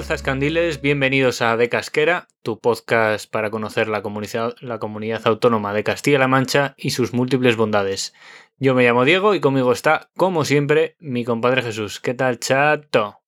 Tal, 0.00 0.06
Zascandiles? 0.06 0.80
Bienvenidos 0.80 1.42
a 1.42 1.56
De 1.56 1.68
Casquera, 1.68 2.28
tu 2.42 2.58
podcast 2.58 3.30
para 3.30 3.50
conocer 3.50 3.88
la 3.88 4.02
comunidad, 4.02 4.54
la 4.60 4.78
comunidad 4.78 5.20
autónoma 5.26 5.74
de 5.74 5.84
Castilla-La 5.84 6.28
Mancha 6.28 6.74
y 6.78 6.90
sus 6.90 7.12
múltiples 7.12 7.56
bondades. 7.56 8.14
Yo 8.58 8.74
me 8.74 8.84
llamo 8.84 9.04
Diego 9.04 9.34
y 9.34 9.40
conmigo 9.40 9.72
está, 9.72 10.08
como 10.16 10.44
siempre, 10.44 10.96
mi 11.00 11.24
compadre 11.24 11.62
Jesús. 11.62 12.00
¿Qué 12.00 12.14
tal, 12.14 12.38
chato? 12.38 13.20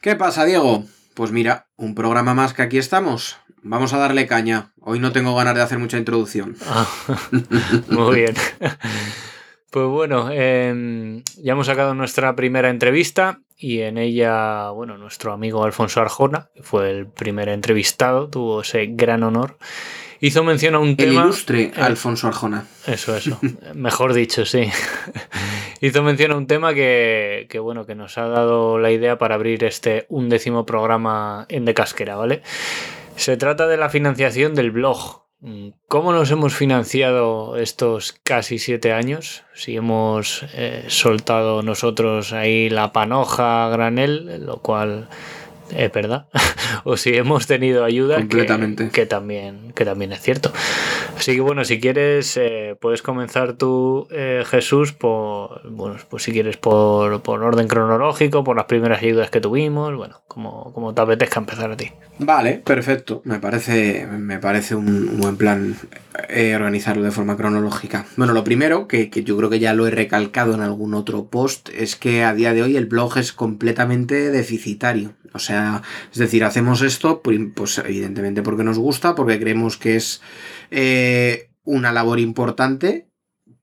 ¿Qué 0.00 0.16
pasa, 0.16 0.44
Diego? 0.44 0.84
Pues 1.14 1.30
mira, 1.30 1.68
un 1.76 1.94
programa 1.94 2.34
más 2.34 2.52
que 2.52 2.62
aquí 2.62 2.78
estamos. 2.78 3.36
Vamos 3.62 3.92
a 3.92 3.98
darle 3.98 4.26
caña. 4.26 4.72
Hoy 4.80 4.98
no 4.98 5.12
tengo 5.12 5.36
ganas 5.36 5.54
de 5.54 5.62
hacer 5.62 5.78
mucha 5.78 5.98
introducción. 5.98 6.56
Ah, 6.66 6.88
muy 7.88 8.16
bien. 8.16 8.34
Pues 9.68 9.88
bueno, 9.88 10.30
eh, 10.32 11.22
ya 11.36 11.52
hemos 11.52 11.66
sacado 11.66 11.92
nuestra 11.92 12.34
primera 12.34 12.70
entrevista 12.70 13.40
y 13.58 13.80
en 13.80 13.98
ella, 13.98 14.70
bueno, 14.70 14.98
nuestro 14.98 15.32
amigo 15.32 15.64
Alfonso 15.64 16.00
Arjona, 16.00 16.48
que 16.54 16.62
fue 16.62 16.90
el 16.90 17.06
primer 17.06 17.48
entrevistado, 17.48 18.28
tuvo 18.28 18.60
ese 18.60 18.86
gran 18.90 19.22
honor, 19.22 19.56
hizo 20.20 20.44
mención 20.44 20.74
a 20.74 20.78
un 20.78 20.90
El 20.90 20.96
tema... 20.96 21.22
ilustre 21.22 21.62
eh, 21.62 21.72
Alfonso 21.76 22.28
Arjona. 22.28 22.66
Eso, 22.86 23.16
eso. 23.16 23.38
Mejor 23.74 24.12
dicho, 24.12 24.44
sí. 24.44 24.70
Hizo 25.80 26.02
mención 26.02 26.32
a 26.32 26.36
un 26.36 26.46
tema 26.46 26.74
que, 26.74 27.46
que, 27.48 27.58
bueno, 27.58 27.86
que 27.86 27.94
nos 27.94 28.18
ha 28.18 28.28
dado 28.28 28.78
la 28.78 28.90
idea 28.90 29.18
para 29.18 29.34
abrir 29.34 29.64
este 29.64 30.06
undécimo 30.08 30.64
programa 30.66 31.46
en 31.48 31.64
De 31.64 31.74
Casquera, 31.74 32.16
¿vale? 32.16 32.42
Se 33.16 33.36
trata 33.36 33.66
de 33.66 33.76
la 33.76 33.88
financiación 33.88 34.54
del 34.54 34.70
blog. 34.70 35.25
¿Cómo 35.86 36.12
nos 36.12 36.30
hemos 36.30 36.54
financiado 36.54 37.56
estos 37.56 38.14
casi 38.22 38.58
siete 38.58 38.92
años? 38.92 39.44
Si 39.54 39.76
hemos 39.76 40.44
eh, 40.54 40.84
soltado 40.88 41.62
nosotros 41.62 42.32
ahí 42.32 42.70
la 42.70 42.92
panoja 42.92 43.68
granel, 43.68 44.44
lo 44.46 44.62
cual 44.62 45.08
es 45.74 45.92
verdad. 45.92 46.26
o 46.84 46.96
si 46.96 47.14
hemos 47.14 47.46
tenido 47.46 47.84
ayuda, 47.84 48.16
Completamente. 48.16 48.86
Que, 48.86 48.90
que, 48.90 49.06
también, 49.06 49.72
que 49.74 49.84
también 49.84 50.12
es 50.12 50.20
cierto. 50.20 50.52
Así 51.16 51.34
que 51.34 51.40
bueno, 51.40 51.64
si 51.64 51.80
quieres, 51.80 52.36
eh, 52.36 52.76
puedes 52.80 53.02
comenzar 53.02 53.54
tú, 53.54 54.06
eh, 54.10 54.44
Jesús, 54.46 54.92
por, 54.92 55.68
bueno, 55.70 55.96
pues 56.08 56.22
si 56.24 56.32
quieres 56.32 56.56
por, 56.56 57.22
por, 57.22 57.42
orden 57.42 57.68
cronológico, 57.68 58.44
por 58.44 58.56
las 58.56 58.66
primeras 58.66 59.02
ayudas 59.02 59.30
que 59.30 59.40
tuvimos, 59.40 59.94
bueno, 59.96 60.22
como, 60.28 60.72
como 60.72 60.94
te 60.94 61.00
apetezca 61.00 61.40
empezar 61.40 61.70
a 61.70 61.76
ti. 61.76 61.90
Vale, 62.18 62.60
perfecto. 62.64 63.22
Me 63.24 63.38
parece, 63.38 64.06
me 64.06 64.38
parece 64.38 64.74
un, 64.74 64.88
un 64.88 65.20
buen 65.20 65.36
plan 65.36 65.76
eh, 66.28 66.54
organizarlo 66.54 67.02
de 67.02 67.10
forma 67.10 67.36
cronológica. 67.36 68.06
Bueno, 68.16 68.32
lo 68.32 68.44
primero, 68.44 68.88
que, 68.88 69.10
que 69.10 69.24
yo 69.24 69.36
creo 69.36 69.50
que 69.50 69.58
ya 69.58 69.74
lo 69.74 69.86
he 69.86 69.90
recalcado 69.90 70.54
en 70.54 70.60
algún 70.60 70.94
otro 70.94 71.28
post, 71.28 71.68
es 71.70 71.96
que 71.96 72.24
a 72.24 72.34
día 72.34 72.52
de 72.52 72.62
hoy 72.62 72.76
el 72.76 72.86
blog 72.86 73.18
es 73.18 73.32
completamente 73.32 74.30
deficitario. 74.30 75.14
O 75.32 75.38
sea, 75.38 75.82
es 76.10 76.18
decir, 76.18 76.44
hacemos 76.44 76.80
esto, 76.82 77.20
pues 77.20 77.78
evidentemente 77.78 78.42
porque 78.42 78.64
nos 78.64 78.78
gusta, 78.78 79.14
porque 79.14 79.38
creemos 79.38 79.76
que 79.76 79.96
es 79.96 80.22
eh, 80.70 81.50
una 81.62 81.92
labor 81.92 82.18
importante, 82.20 83.08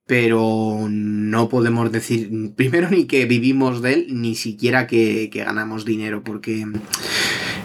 pero 0.06 0.85
no 0.89 1.50
podemos 1.50 1.91
decir 1.91 2.29
primero 2.56 2.89
ni 2.89 3.06
que 3.06 3.25
vivimos 3.25 3.81
de 3.81 3.94
él, 3.94 4.07
ni 4.11 4.35
siquiera 4.35 4.85
que, 4.85 5.29
que 5.31 5.44
ganamos 5.44 5.83
dinero, 5.83 6.23
porque 6.23 6.66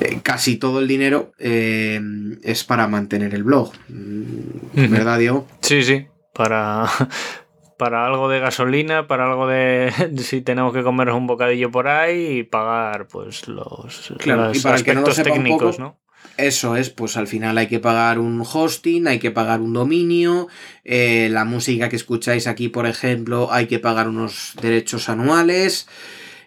eh, 0.08 0.20
casi 0.22 0.56
todo 0.56 0.80
el 0.80 0.88
dinero 0.88 1.32
eh, 1.38 2.00
es 2.42 2.64
para 2.64 2.88
mantener 2.88 3.34
el 3.34 3.44
blog. 3.44 3.72
¿Verdad, 3.88 5.18
Diego? 5.18 5.46
Sí, 5.60 5.82
sí, 5.82 6.06
para 6.32 6.86
para 7.78 8.06
algo 8.06 8.28
de 8.28 8.40
gasolina, 8.40 9.06
para 9.06 9.30
algo 9.30 9.46
de 9.46 9.92
si 10.18 10.42
tenemos 10.42 10.74
que 10.74 10.82
comer 10.82 11.10
un 11.10 11.26
bocadillo 11.26 11.70
por 11.70 11.88
ahí 11.88 12.38
y 12.38 12.42
pagar 12.42 13.06
pues 13.06 13.48
los, 13.48 14.12
claro, 14.18 14.48
los 14.48 14.58
y 14.58 14.60
para 14.60 14.74
aspectos 14.74 15.16
que 15.16 15.24
no 15.24 15.30
técnicos, 15.30 15.76
poco, 15.76 15.82
¿no? 15.82 16.08
Eso 16.36 16.76
es, 16.76 16.90
pues 16.90 17.16
al 17.16 17.26
final 17.26 17.58
hay 17.58 17.66
que 17.66 17.80
pagar 17.80 18.20
un 18.20 18.40
hosting, 18.40 19.08
hay 19.08 19.18
que 19.18 19.32
pagar 19.32 19.60
un 19.60 19.72
dominio, 19.72 20.46
eh, 20.84 21.28
la 21.30 21.44
música 21.44 21.88
que 21.88 21.96
escucháis 21.96 22.46
aquí, 22.46 22.68
por 22.68 22.86
ejemplo, 22.86 23.48
hay 23.50 23.66
que 23.66 23.80
pagar 23.80 24.08
unos 24.08 24.52
derechos 24.62 25.08
anuales. 25.08 25.88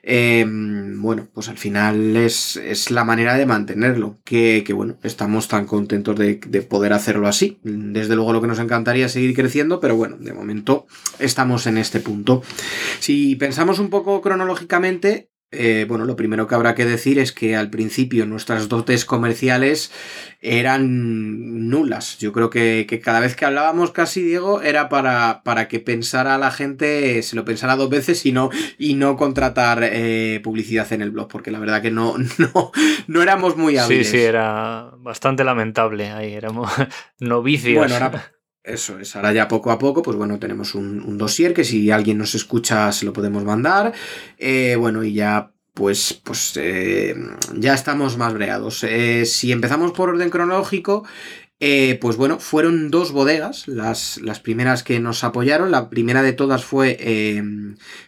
Eh, 0.03 0.45
bueno, 0.47 1.27
pues 1.33 1.49
al 1.49 1.57
final 1.57 2.15
es, 2.17 2.57
es, 2.57 2.91
la 2.91 3.03
manera 3.03 3.35
de 3.35 3.45
mantenerlo, 3.45 4.17
que, 4.23 4.63
que 4.65 4.73
bueno, 4.73 4.97
estamos 5.03 5.47
tan 5.47 5.65
contentos 5.65 6.17
de, 6.17 6.39
de, 6.47 6.61
poder 6.61 6.93
hacerlo 6.93 7.27
así. 7.27 7.59
Desde 7.63 8.15
luego 8.15 8.33
lo 8.33 8.41
que 8.41 8.47
nos 8.47 8.59
encantaría 8.59 9.05
es 9.05 9.11
seguir 9.11 9.35
creciendo, 9.35 9.79
pero 9.79 9.95
bueno, 9.95 10.17
de 10.17 10.33
momento 10.33 10.87
estamos 11.19 11.67
en 11.67 11.77
este 11.77 11.99
punto. 11.99 12.41
Si 12.99 13.35
pensamos 13.35 13.79
un 13.79 13.89
poco 13.89 14.21
cronológicamente, 14.21 15.30
eh, 15.51 15.85
bueno, 15.87 16.05
lo 16.05 16.15
primero 16.15 16.47
que 16.47 16.55
habrá 16.55 16.75
que 16.75 16.85
decir 16.85 17.19
es 17.19 17.33
que 17.33 17.57
al 17.57 17.69
principio 17.69 18.25
nuestras 18.25 18.69
dotes 18.69 19.03
comerciales 19.03 19.91
eran 20.39 21.69
nulas. 21.69 22.17
Yo 22.19 22.31
creo 22.31 22.49
que, 22.49 22.85
que 22.87 23.01
cada 23.01 23.19
vez 23.19 23.35
que 23.35 23.43
hablábamos 23.43 23.91
casi, 23.91 24.21
Diego, 24.21 24.61
era 24.61 24.87
para, 24.87 25.41
para, 25.43 25.67
que 25.67 25.81
pensara 25.81 26.37
la 26.37 26.51
gente, 26.51 27.21
se 27.21 27.35
lo 27.35 27.43
pensara 27.43 27.75
dos 27.75 27.89
veces 27.89 28.25
y 28.25 28.31
no, 28.31 28.49
y 28.77 28.93
no 28.93 29.17
contratar 29.17 29.83
eh, 29.83 30.39
publicidad 30.41 30.91
en 30.93 31.01
el 31.01 31.11
blog, 31.11 31.27
porque 31.27 31.51
la 31.51 31.59
verdad 31.59 31.81
que 31.81 31.91
no, 31.91 32.15
no, 32.37 32.71
no 33.07 33.21
éramos 33.21 33.57
muy 33.57 33.77
hábiles. 33.77 34.07
Sí, 34.07 34.17
sí, 34.17 34.23
era 34.23 34.91
bastante 34.99 35.43
lamentable 35.43 36.11
ahí, 36.11 36.33
éramos 36.33 36.71
novicios. 37.19 37.77
Bueno, 37.77 37.95
ahora... 37.95 38.31
Eso 38.63 38.99
es, 38.99 39.15
ahora 39.15 39.33
ya 39.33 39.47
poco 39.47 39.71
a 39.71 39.79
poco, 39.79 40.03
pues 40.03 40.17
bueno, 40.17 40.37
tenemos 40.37 40.75
un, 40.75 41.01
un 41.01 41.17
dossier 41.17 41.53
que 41.53 41.63
si 41.63 41.89
alguien 41.89 42.19
nos 42.19 42.35
escucha 42.35 42.91
se 42.91 43.05
lo 43.05 43.13
podemos 43.13 43.43
mandar. 43.43 43.93
Eh, 44.37 44.75
bueno, 44.77 45.03
y 45.03 45.13
ya 45.13 45.51
pues, 45.73 46.13
pues 46.23 46.53
eh, 46.57 47.15
ya 47.55 47.73
estamos 47.73 48.17
más 48.17 48.33
breados. 48.33 48.83
Eh, 48.83 49.25
si 49.25 49.51
empezamos 49.51 49.93
por 49.93 50.09
orden 50.09 50.29
cronológico, 50.29 51.05
eh, 51.59 51.97
pues 52.01 52.17
bueno, 52.17 52.39
fueron 52.39 52.89
dos 52.91 53.11
bodegas 53.11 53.67
las, 53.67 54.19
las, 54.21 54.39
primeras 54.39 54.83
que 54.83 54.99
nos 54.99 55.23
apoyaron. 55.23 55.71
La 55.71 55.89
primera 55.89 56.23
de 56.23 56.33
todas 56.33 56.65
fue 56.65 56.97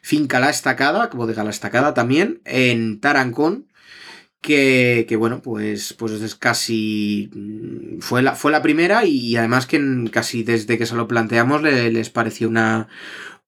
Finca 0.02 0.40
La 0.40 0.50
Estacada, 0.50 1.10
bodega 1.14 1.44
La 1.44 1.52
Estacada 1.52 1.94
también, 1.94 2.42
en 2.46 3.00
Tarancón. 3.00 3.68
Que, 4.44 5.06
que, 5.08 5.16
bueno, 5.16 5.42
pues, 5.42 5.94
pues 5.94 6.12
es 6.22 6.36
casi. 6.36 7.32
Fue 8.02 8.22
la, 8.22 8.36
fue 8.36 8.52
la 8.52 8.62
primera 8.62 9.06
y 9.06 9.36
además 9.38 9.66
que 9.66 9.82
casi 10.12 10.44
desde 10.44 10.78
que 10.78 10.86
se 10.86 10.96
lo 10.96 11.08
planteamos 11.08 11.64
le, 11.64 11.90
les 11.90 12.10
pareció 12.10 12.50
una, 12.50 12.90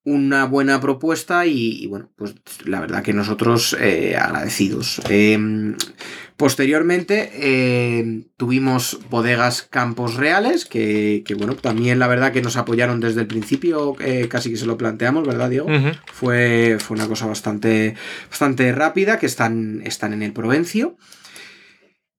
una 0.06 0.44
buena 0.44 0.80
propuesta 0.80 1.46
y, 1.46 1.82
y, 1.82 1.86
bueno, 1.88 2.08
pues 2.14 2.36
la 2.64 2.78
verdad 2.80 3.02
que 3.02 3.12
nosotros 3.12 3.76
eh, 3.78 4.16
agradecidos. 4.16 5.02
Eh, 5.10 5.36
posteriormente 6.36 7.30
eh, 7.34 8.22
tuvimos 8.36 9.00
bodegas 9.10 9.62
Campos 9.62 10.14
Reales, 10.14 10.64
que, 10.64 11.24
que, 11.26 11.34
bueno, 11.34 11.56
también 11.56 11.98
la 11.98 12.06
verdad 12.06 12.32
que 12.32 12.40
nos 12.40 12.56
apoyaron 12.56 13.00
desde 13.00 13.22
el 13.22 13.26
principio, 13.26 13.96
eh, 13.98 14.28
casi 14.28 14.48
que 14.50 14.56
se 14.56 14.66
lo 14.66 14.78
planteamos, 14.78 15.26
¿verdad, 15.26 15.50
Diego? 15.50 15.66
Uh 15.66 15.70
-huh. 15.70 15.98
fue, 16.12 16.78
fue 16.78 16.96
una 16.96 17.08
cosa 17.08 17.26
bastante, 17.26 17.96
bastante 18.30 18.70
rápida, 18.70 19.18
que 19.18 19.26
están, 19.26 19.82
están 19.84 20.12
en 20.12 20.22
el 20.22 20.32
Provencio. 20.32 20.96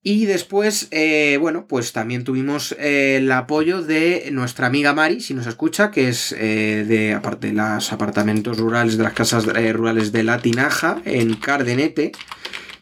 Y 0.10 0.26
después, 0.26 0.88
eh, 0.92 1.38
bueno, 1.38 1.68
pues 1.68 1.92
también 1.92 2.24
tuvimos 2.24 2.72
eh, 2.80 3.18
el 3.18 3.30
apoyo 3.30 3.82
de 3.82 4.30
nuestra 4.32 4.68
amiga 4.68 4.94
Mari, 4.94 5.20
si 5.20 5.34
nos 5.34 5.48
escucha, 5.48 5.92
que 5.92 6.08
es 6.08 6.32
eh, 6.32 6.86
de 6.88 7.14
aparte 7.14 7.48
de 7.48 7.54
los 7.54 7.92
apartamentos 7.92 8.58
rurales, 8.58 8.96
de 8.96 9.04
las 9.04 9.12
casas 9.12 9.44
rurales 9.46 10.14
de 10.14 10.24
La 10.24 10.40
Tinaja, 10.40 11.02
en 11.04 11.36
Cardenete. 11.36 12.14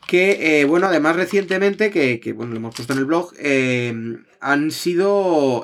Que, 0.06 0.66
bueno, 0.70 0.86
además 0.86 1.16
recientemente, 1.16 1.90
que, 1.90 2.20
que, 2.20 2.32
bueno, 2.32 2.52
lo 2.52 2.58
hemos 2.60 2.76
puesto 2.76 2.94
en 2.94 3.00
el 3.00 3.06
blog, 3.06 3.34
han 4.40 4.70
sido 4.70 5.64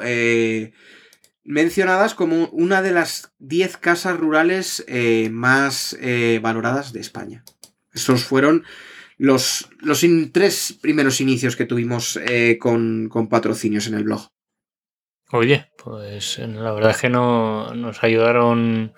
mencionadas 1.43 2.15
como 2.15 2.47
una 2.47 2.81
de 2.81 2.89
las 2.89 3.33
10 3.37 3.77
casas 3.77 4.17
rurales 4.17 4.83
más 5.29 5.95
valoradas 6.41 6.91
de 6.91 7.01
España. 7.01 7.43
Esos 7.93 8.23
fueron 8.23 8.63
los, 9.21 9.69
los 9.81 10.03
tres 10.31 10.79
primeros 10.81 11.21
inicios 11.21 11.55
que 11.55 11.65
tuvimos 11.65 12.17
eh, 12.17 12.57
con, 12.59 13.07
patrocinios 13.29 13.85
en 13.85 13.93
el 13.93 14.03
blog. 14.03 14.29
Oye, 15.31 15.67
pues 15.77 16.39
la 16.39 16.71
verdad 16.71 16.89
es 16.89 16.97
que 16.97 17.09
no, 17.09 17.75
nos 17.75 18.03
ayudaron 18.03 18.93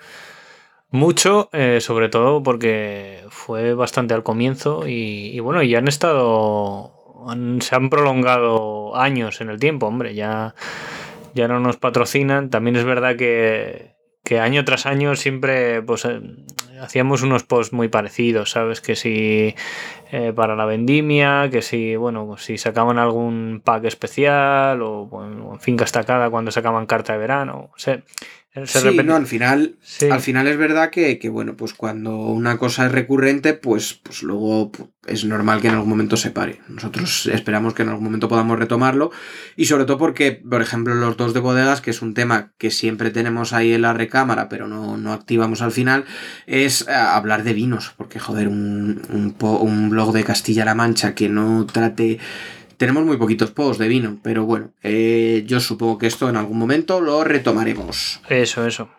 mucho, 0.89 1.49
eh, 1.51 1.79
sobre 1.81 2.07
todo 2.07 2.41
porque 2.41 3.25
fue 3.31 3.73
bastante 3.73 4.13
al 4.13 4.23
comienzo 4.23 4.87
y, 4.87 5.37
bueno, 5.41 5.61
ya 5.61 5.79
han 5.79 5.89
estado, 5.89 7.27
se 7.59 7.75
han 7.75 7.89
prolongado 7.89 8.95
años 8.95 9.41
en 9.41 9.49
el 9.49 9.59
tiempo, 9.59 9.87
hombre, 9.87 10.15
ya, 10.15 10.55
ya 11.35 11.49
no 11.49 11.59
nos 11.59 11.75
patrocinan. 11.75 12.49
También 12.49 12.77
es 12.77 12.85
verdad 12.85 13.17
que, 13.17 13.97
que 14.23 14.39
año 14.39 14.63
tras 14.63 14.85
año 14.85 15.17
siempre 15.17 15.81
pues 15.81 16.05
eh, 16.05 16.21
hacíamos 16.81 17.21
unos 17.21 17.43
posts 17.43 17.73
muy 17.73 17.87
parecidos, 17.87 18.51
¿sabes? 18.51 18.81
Que 18.81 18.95
si 18.95 19.55
eh, 20.11 20.33
para 20.35 20.55
la 20.55 20.65
vendimia, 20.65 21.49
que 21.51 21.61
si, 21.61 21.95
bueno, 21.95 22.37
si 22.37 22.57
sacaban 22.57 22.97
algún 22.97 23.61
pack 23.63 23.85
especial 23.85 24.81
o 24.81 25.05
bueno, 25.07 25.53
en 25.53 25.59
finca 25.59 25.85
estacada 25.85 26.29
cuando 26.29 26.51
sacaban 26.51 26.85
carta 26.85 27.13
de 27.13 27.19
verano, 27.19 27.71
o 27.73 27.79
sea, 27.79 28.01
sí, 28.65 28.97
no, 29.03 29.15
al 29.15 29.25
final, 29.25 29.77
al 30.11 30.21
final 30.21 30.47
es 30.47 30.57
verdad 30.57 30.91
que, 30.91 31.17
bueno, 31.29 31.57
pues 31.57 31.73
cuando 31.73 32.17
una 32.17 32.57
cosa 32.57 32.85
es 32.85 32.91
recurrente, 32.91 33.55
pues, 33.55 33.95
pues 33.95 34.21
luego 34.21 34.71
es 35.07 35.25
normal 35.25 35.59
que 35.59 35.69
en 35.69 35.73
algún 35.73 35.89
momento 35.89 36.17
se 36.17 36.29
pare. 36.29 36.61
Nosotros 36.67 37.25
esperamos 37.25 37.73
que 37.73 37.81
en 37.81 37.89
algún 37.89 38.03
momento 38.03 38.27
podamos 38.27 38.59
retomarlo 38.59 39.11
y 39.55 39.65
sobre 39.65 39.85
todo 39.85 39.97
porque, 39.97 40.31
por 40.31 40.61
ejemplo, 40.61 40.93
los 40.93 41.17
dos 41.17 41.33
de 41.33 41.39
bodegas, 41.39 41.81
que 41.81 41.89
es 41.89 42.03
un 42.03 42.13
tema 42.13 42.53
que 42.59 42.69
siempre 42.69 43.09
tenemos 43.09 43.53
ahí 43.53 43.73
en 43.73 43.81
la 43.81 43.93
recámara, 43.93 44.49
pero 44.49 44.67
no, 44.67 44.97
no 44.97 45.13
activamos 45.13 45.63
al 45.63 45.71
final, 45.71 46.05
es 46.45 46.87
eh, 46.87 46.93
hablar 46.93 47.43
de 47.43 47.53
vinos, 47.53 47.93
porque 47.97 48.19
joder, 48.19 48.47
un, 48.47 49.01
un, 49.09 49.35
un 49.41 49.89
blog 49.89 50.13
de 50.13 50.23
Castilla-La 50.23 50.75
Mancha 50.75 51.15
que 51.15 51.27
no 51.27 51.65
trate 51.65 52.19
tenemos 52.77 53.03
muy 53.03 53.17
poquitos 53.17 53.51
posts 53.51 53.77
de 53.77 53.87
vino, 53.87 54.19
pero 54.23 54.45
bueno, 54.45 54.71
eh, 54.83 55.43
yo 55.45 55.59
supongo 55.59 55.97
que 55.97 56.07
esto 56.07 56.29
en 56.29 56.37
algún 56.37 56.57
momento 56.57 57.01
lo 57.01 57.23
retomaremos. 57.23 58.21
Eso, 58.29 58.65
eso. 58.65 58.89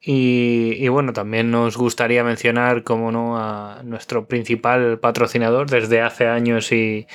Y, 0.00 0.86
bueno, 0.88 1.12
también 1.12 1.50
nos 1.50 1.76
gustaría 1.76 2.22
mencionar, 2.24 2.84
como 2.84 3.10
no, 3.10 3.36
a 3.36 3.82
nuestro 3.84 4.26
principal 4.28 5.00
patrocinador 5.00 5.68
desde 5.68 6.00
hace 6.00 6.28
años 6.28 6.72
y, 6.72 7.06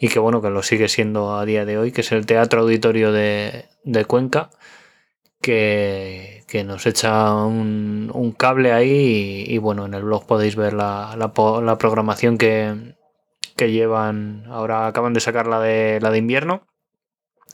que 0.00 0.18
bueno, 0.18 0.40
que 0.40 0.50
lo 0.50 0.62
sigue 0.62 0.88
siendo 0.88 1.36
a 1.36 1.44
día 1.44 1.64
de 1.64 1.78
hoy, 1.78 1.92
que 1.92 2.00
es 2.00 2.10
el 2.12 2.26
Teatro 2.26 2.62
Auditorio 2.62 3.12
de, 3.12 3.66
Cuenca, 4.06 4.50
que, 5.40 6.44
nos 6.64 6.86
echa 6.86 7.34
un, 7.44 8.34
cable 8.36 8.72
ahí 8.72 9.44
y, 9.46 9.58
bueno, 9.58 9.86
en 9.86 9.94
el 9.94 10.02
blog 10.02 10.26
podéis 10.26 10.56
ver 10.56 10.72
la 10.72 11.32
programación 11.78 12.38
que, 12.38 12.97
que 13.58 13.72
llevan, 13.72 14.44
ahora 14.48 14.86
acaban 14.86 15.12
de 15.12 15.20
sacar 15.20 15.46
la 15.46 15.60
de, 15.60 15.98
la 16.00 16.10
de 16.10 16.18
invierno. 16.18 16.66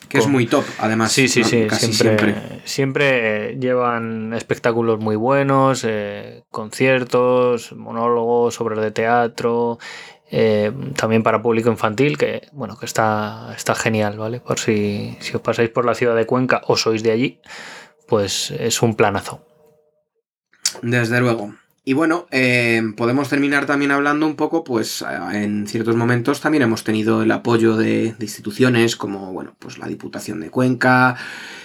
Que 0.09 0.19
es 0.19 0.29
muy 0.29 0.47
top, 0.47 0.65
además. 0.79 1.11
Sí, 1.13 1.29
sí, 1.29 1.45
sí, 1.45 1.67
siempre, 1.71 2.61
siempre, 2.65 3.57
llevan 3.59 4.35
espectáculos 4.35 5.01
muy 5.01 5.17
buenos, 5.17 5.83
eh, 5.89 6.45
conciertos, 6.51 7.73
monólogos, 7.73 8.61
obras 8.61 8.81
de 8.81 8.91
teatro, 8.91 9.79
eh, 10.31 10.71
también 10.95 11.23
para 11.23 11.41
público 11.41 11.71
infantil, 11.71 12.19
que 12.19 12.49
bueno, 12.53 12.77
que 12.79 12.85
está, 12.85 13.55
está 13.57 13.75
genial, 13.75 14.19
¿vale? 14.19 14.41
Por 14.41 14.59
si, 14.61 15.17
si 15.21 15.35
os 15.35 15.41
pasáis 15.41 15.71
por 15.71 15.87
la 15.87 15.95
ciudad 15.95 16.15
de 16.15 16.27
Cuenca 16.27 16.61
o 16.67 16.77
sois 16.77 17.03
de 17.03 17.11
allí, 17.11 17.41
pues 18.07 18.51
es 18.51 18.83
un 18.83 18.95
planazo. 18.95 19.47
Desde 20.83 21.19
luego. 21.21 21.55
Y 21.87 21.93
bueno, 21.93 22.27
eh, 22.31 22.83
podemos 22.97 23.29
terminar 23.29 23.67
también 23.67 23.91
hablando 23.91 24.27
un 24.27 24.37
poco, 24.37 24.65
pues 24.65 25.03
eh, 25.03 25.43
en 25.43 25.67
ciertos 25.67 25.97
momentos 25.97 26.41
también 26.41 26.63
hemos 26.63 26.83
tenido 26.83 27.23
el 27.23 27.31
apoyo 27.31 27.77
de, 27.77 28.15
instituciones 28.21 28.97
como, 28.97 29.35
bueno, 29.35 29.55
pues 29.59 29.77
la 29.77 29.87
Diputación 29.87 30.41
de 30.41 30.49
Cuenca 30.49 31.17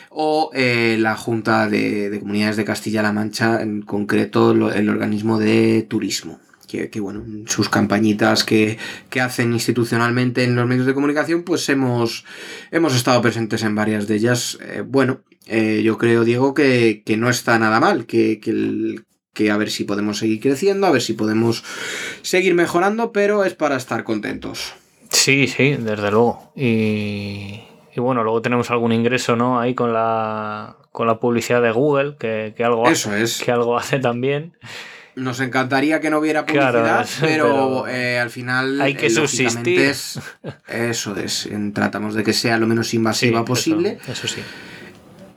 o 0.10 0.52
eh, 0.54 0.98
la 1.00 1.16
Junta 1.16 1.70
de, 1.70 2.18
Comunidades 2.20 2.58
de 2.58 2.66
Castilla-La 2.66 3.14
Mancha, 3.14 3.62
en 3.62 3.82
concreto 3.82 4.52
el 4.52 4.90
organismo 4.90 5.40
de 5.40 5.86
turismo. 5.88 6.42
Que, 6.68 7.00
bueno, 7.00 7.24
sus 7.48 7.68
campañitas 7.68 8.44
que, 8.44 8.78
hacen 9.20 9.54
institucionalmente 9.54 10.44
en 10.44 10.56
los 10.56 10.68
medios 10.68 10.86
de 10.86 10.94
comunicación, 10.94 11.42
pues 11.42 11.68
hemos, 11.70 12.26
hemos 12.70 12.96
estado 12.96 13.22
presentes 13.24 13.64
en 13.64 13.74
varias 13.74 14.08
de 14.08 14.16
ellas. 14.16 14.60
bueno, 14.86 15.22
yo 15.48 15.98
creo, 15.98 16.24
Diego, 16.24 16.54
que, 16.54 17.02
no 17.18 17.30
está 17.32 17.58
nada 17.58 17.80
mal, 17.80 18.06
que, 18.06 18.40
que, 18.40 18.52
el, 18.52 19.06
que 19.40 19.52
a 19.52 19.56
ver 19.56 19.72
si 19.72 19.86
podemos 19.86 20.18
seguir 20.18 20.42
creciendo, 20.42 20.86
a 20.86 20.92
ver 20.92 21.02
si 21.02 21.14
podemos 21.14 21.64
seguir 22.24 22.56
mejorando, 22.56 23.14
pero 23.14 23.46
es 23.46 23.54
para 23.54 23.78
estar 23.78 24.04
contentos. 24.04 24.74
Sí, 25.12 25.48
sí, 25.48 25.78
desde 25.80 26.12
luego. 26.12 26.52
Y, 26.58 27.62
bueno, 27.96 28.22
luego 28.24 28.42
tenemos 28.42 28.70
algún 28.70 28.92
ingreso, 28.92 29.38
¿no? 29.38 29.58
Ahí 29.58 29.76
con 29.76 29.94
la, 29.94 30.76
con 30.92 31.08
la 31.08 31.22
publicidad 31.22 31.62
de 31.62 31.72
Google, 31.72 32.18
que, 32.20 32.54
algo, 32.60 32.90
Eso 32.90 33.16
es. 33.16 33.42
que 33.42 33.54
algo 33.54 33.78
hace 33.78 34.00
también. 34.00 34.58
Nos 35.16 35.40
encantaría 35.40 36.02
que 36.02 36.10
no 36.10 36.20
hubiera 36.20 36.46
publicidad, 36.46 37.08
pero, 37.22 37.88
eh, 37.88 38.20
al 38.20 38.30
final 38.32 38.82
hay 38.82 38.96
que 38.96 39.06
eh, 39.06 39.10
subsistir. 39.10 39.80
eso 40.68 41.16
es, 41.16 41.50
tratamos 41.74 42.14
de 42.14 42.26
que 42.26 42.34
sea 42.34 42.58
lo 42.58 42.68
menos 42.68 42.94
invasiva 42.94 43.46
posible. 43.46 44.00
eso 44.06 44.28
sí. 44.28 44.42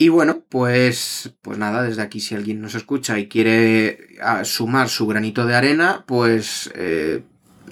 Y 0.02 0.08
bueno, 0.08 0.43
pues, 0.49 1.32
pues 1.43 1.58
nada, 1.58 1.84
desde 1.84 2.02
aquí 2.02 2.19
si 2.19 2.34
alguien 2.34 2.60
nos 2.60 2.75
escucha 2.75 3.20
y 3.20 3.28
quiere 3.28 4.08
ah, 4.20 4.44
sumar 4.44 4.88
su 4.88 5.06
granito 5.06 5.46
de 5.46 5.54
arena, 5.54 6.02
pues 6.08 6.72
eh, 6.75 7.22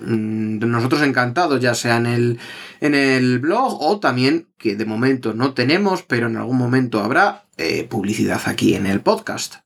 mm, 0.01 0.61
nosotros 0.61 1.03
encantados, 1.03 1.61
ya 1.61 1.75
sea 1.75 1.97
en 1.97 2.07
el, 2.07 2.39
en 2.81 2.95
el 2.95 3.41
blog 3.41 3.83
o 3.83 3.99
también, 3.99 4.47
que 4.59 4.77
de 4.77 4.85
momento 4.85 5.35
no 5.35 5.55
tenemos, 5.55 6.05
pero 6.05 6.29
en 6.29 6.37
algún 6.37 6.57
momento 6.57 7.01
habrá 7.01 7.47
eh, 7.57 7.83
publicidad 7.83 8.41
aquí 8.47 8.77
en 8.77 8.87
el 8.87 9.01
podcast. 9.01 9.57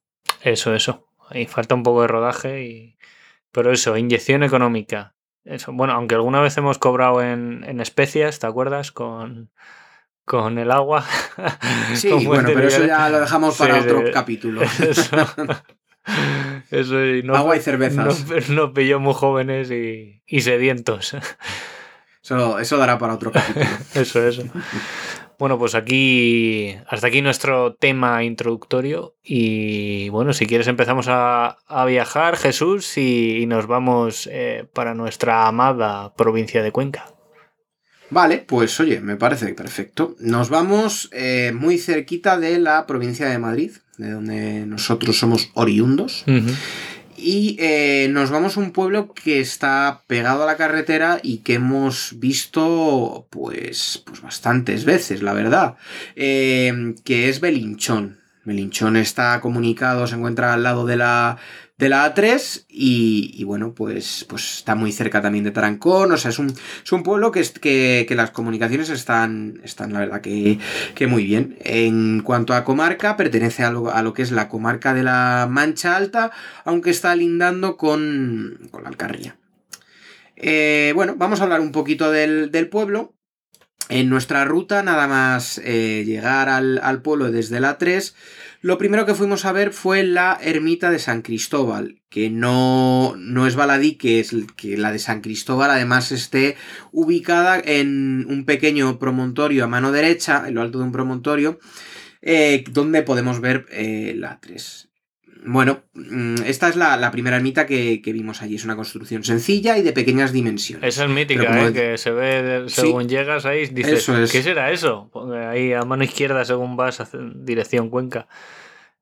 Eso, 0.40 0.74
eso. 0.74 1.06
Ahí 1.28 1.44
falta 1.44 1.74
un 1.74 1.82
poco 1.82 2.00
de 2.00 2.08
rodaje 2.08 2.64
y... 2.64 2.96
Pero 3.52 3.72
eso, 3.72 3.94
inyección 3.98 4.42
económica. 4.42 5.14
Eso. 5.44 5.70
Bueno, 5.74 5.92
aunque 5.92 6.14
alguna 6.14 6.40
vez 6.40 6.56
hemos 6.56 6.78
cobrado 6.78 7.20
en, 7.20 7.62
en 7.64 7.82
especias, 7.82 8.38
¿te 8.38 8.46
acuerdas? 8.46 8.90
Con 8.90 9.50
con 10.24 10.58
el 10.58 10.70
agua. 10.70 11.04
Sí, 11.94 12.10
bueno, 12.24 12.48
pero 12.52 12.68
eso 12.68 12.84
ya 12.84 13.08
lo 13.08 13.20
dejamos 13.20 13.56
para 13.56 13.80
otro 13.80 14.04
capítulo. 14.12 14.62
Eso, 16.70 16.96
agua 17.34 17.56
y 17.56 17.60
cervezas. 17.60 18.28
Nos, 18.28 18.48
nos, 18.50 18.70
pilló 18.72 19.00
muy 19.00 19.14
jóvenes 19.14 19.70
y, 19.70 20.22
y 20.26 20.40
sedientos. 20.42 21.16
Eso, 22.22 22.58
eso 22.58 22.76
dará 22.76 22.98
para 22.98 23.14
otro 23.14 23.32
capítulo. 23.32 23.66
eso, 23.94 24.26
eso. 24.26 24.42
Bueno, 25.38 25.58
pues 25.58 25.74
aquí, 25.74 26.76
hasta 26.88 27.08
aquí 27.08 27.22
nuestro 27.22 27.74
tema 27.74 28.22
introductorio. 28.24 29.16
Y 29.22 30.08
bueno, 30.10 30.32
si 30.32 30.46
quieres 30.46 30.68
empezamos 30.68 31.08
a, 31.08 31.58
a 31.66 31.84
viajar, 31.84 32.36
Jesús, 32.36 32.96
y, 32.98 33.46
nos 33.46 33.66
vamos 33.66 34.28
eh, 34.30 34.66
para 34.72 34.94
nuestra 34.94 35.46
amada 35.46 36.14
provincia 36.14 36.62
de 36.62 36.72
Cuenca. 36.72 37.13
Vale, 38.10 38.38
pues 38.46 38.78
oye, 38.80 39.00
me 39.00 39.16
parece 39.16 39.52
perfecto. 39.54 40.16
Nos 40.20 40.48
vamos 40.48 41.08
eh, 41.12 41.52
muy 41.54 41.78
cerquita 41.78 42.38
de 42.38 42.58
la 42.58 42.86
provincia 42.86 43.28
de 43.28 43.38
Madrid, 43.38 43.72
de 43.98 44.10
donde 44.10 44.66
nosotros 44.66 45.18
somos 45.18 45.50
oriundos. 45.54 46.24
Y 47.16 47.56
eh, 47.60 48.08
nos 48.10 48.30
vamos 48.30 48.56
a 48.56 48.60
un 48.60 48.72
pueblo 48.72 49.14
que 49.14 49.40
está 49.40 50.02
pegado 50.06 50.42
a 50.42 50.46
la 50.46 50.56
carretera 50.56 51.20
y 51.22 51.38
que 51.38 51.54
hemos 51.54 52.14
visto 52.18 53.26
pues, 53.30 54.02
pues 54.04 54.20
bastantes 54.20 54.84
veces, 54.84 55.22
la 55.22 55.32
verdad. 55.32 55.76
Eh, 56.16 56.94
que 57.04 57.28
es 57.28 57.40
Belinchón. 57.40 58.20
Belinchón 58.44 58.96
está 58.96 59.40
comunicado, 59.40 60.06
se 60.06 60.16
encuentra 60.16 60.52
al 60.52 60.62
lado 60.62 60.84
de 60.84 60.96
la, 60.96 61.38
de 61.84 61.90
la 61.90 62.14
A3 62.14 62.64
y, 62.66 63.44
bueno, 63.44 63.74
pues, 63.74 64.24
pues 64.26 64.56
está 64.56 64.74
muy 64.74 64.90
cerca 64.90 65.20
también 65.20 65.44
de 65.44 65.50
Tarancón, 65.50 66.12
o 66.12 66.16
sea, 66.16 66.30
es 66.30 66.38
un, 66.38 66.46
es 66.82 66.92
un 66.92 67.02
pueblo 67.02 67.30
que, 67.30 67.46
que, 67.60 68.06
que 68.08 68.14
las 68.14 68.30
comunicaciones 68.30 68.88
están, 68.88 69.60
están 69.62 69.92
la 69.92 69.98
verdad 69.98 70.22
que, 70.22 70.58
que, 70.94 71.06
muy 71.06 71.26
bien. 71.26 71.58
En 71.60 72.22
cuanto 72.22 72.54
a 72.54 72.64
comarca, 72.64 73.18
pertenece 73.18 73.64
a 73.64 73.70
lo, 73.70 73.92
a 73.92 74.00
lo, 74.00 74.14
que 74.14 74.22
es 74.22 74.32
la 74.32 74.48
comarca 74.48 74.94
de 74.94 75.02
la 75.02 75.46
Mancha 75.50 75.94
Alta, 75.94 76.32
aunque 76.64 76.88
está 76.88 77.14
lindando 77.14 77.76
con, 77.76 78.60
con 78.70 78.84
la 78.84 78.88
Alcarria. 78.88 79.36
Eh, 80.36 80.92
bueno, 80.94 81.16
vamos 81.18 81.40
a 81.40 81.42
hablar 81.42 81.60
un 81.60 81.70
poquito 81.70 82.10
del, 82.10 82.50
del 82.50 82.70
pueblo. 82.70 83.14
En 83.88 84.08
nuestra 84.08 84.44
ruta, 84.44 84.82
nada 84.82 85.06
más 85.06 85.60
eh, 85.62 86.04
llegar 86.06 86.48
al, 86.48 86.80
al 86.82 87.02
pueblo 87.02 87.30
desde 87.30 87.60
la 87.60 87.76
3, 87.76 88.14
lo 88.64 88.78
primero 88.78 89.04
que 89.04 89.14
fuimos 89.14 89.44
a 89.44 89.52
ver 89.52 89.74
fue 89.74 90.04
la 90.04 90.38
ermita 90.40 90.90
de 90.90 90.98
San 90.98 91.20
Cristóbal, 91.20 92.00
que 92.08 92.30
no, 92.30 93.14
no 93.18 93.46
es 93.46 93.56
baladí, 93.56 93.96
que 93.96 94.20
es 94.20 94.34
que 94.56 94.78
la 94.78 94.90
de 94.90 94.98
San 94.98 95.20
Cristóbal 95.20 95.70
además 95.70 96.12
esté 96.12 96.56
ubicada 96.90 97.60
en 97.62 98.24
un 98.26 98.46
pequeño 98.46 98.98
promontorio 98.98 99.64
a 99.64 99.68
mano 99.68 99.92
derecha, 99.92 100.44
en 100.48 100.54
lo 100.54 100.62
alto 100.62 100.78
de 100.78 100.84
un 100.84 100.92
promontorio, 100.92 101.58
eh, 102.22 102.64
donde 102.70 103.02
podemos 103.02 103.42
ver 103.42 103.66
eh, 103.70 104.14
la 104.16 104.40
3. 104.40 104.88
Bueno, 105.46 105.82
mm, 105.92 106.36
esta 106.46 106.68
es 106.68 106.76
la, 106.76 107.10
primera 107.10 107.36
ermita 107.36 107.66
que, 107.66 108.00
vimos 108.06 108.40
allí. 108.40 108.56
Es 108.56 108.64
una 108.64 108.76
construcción 108.76 109.24
sencilla 109.24 109.76
y 109.76 109.82
de 109.82 109.92
pequeñas 109.92 110.32
dimensiones. 110.32 110.88
Esa 110.88 111.04
es 111.04 111.10
mítica, 111.10 111.68
¿eh? 111.68 111.72
que 111.72 111.98
se 111.98 112.10
ve 112.10 112.64
según 112.68 113.08
llegas 113.08 113.44
ahí, 113.44 113.66
dices, 113.66 114.06
¿qué 114.32 114.42
será 114.42 114.72
eso? 114.72 115.10
Ahí 115.48 115.72
a 115.72 115.82
mano 115.82 116.04
izquierda 116.04 116.44
según 116.44 116.76
vas 116.76 117.00
a 117.00 117.08
dirección 117.34 117.90
Cuenca. 117.90 118.26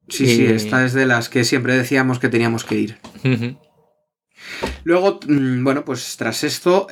Sí, 0.09 0.27
sí, 0.27 0.47
esta 0.47 0.85
es 0.85 0.95
de 0.95 1.07
las 1.07 1.29
que 1.29 1.45
siempre 1.45 1.77
decíamos 1.77 2.19
que 2.19 2.29
teníamos 2.29 2.65
que 2.65 2.75
ir. 2.75 2.99
Luego, 4.85 5.21
mm, 5.27 5.63
bueno, 5.63 5.85
pues 5.85 6.17
tras 6.17 6.43
esto, 6.43 6.89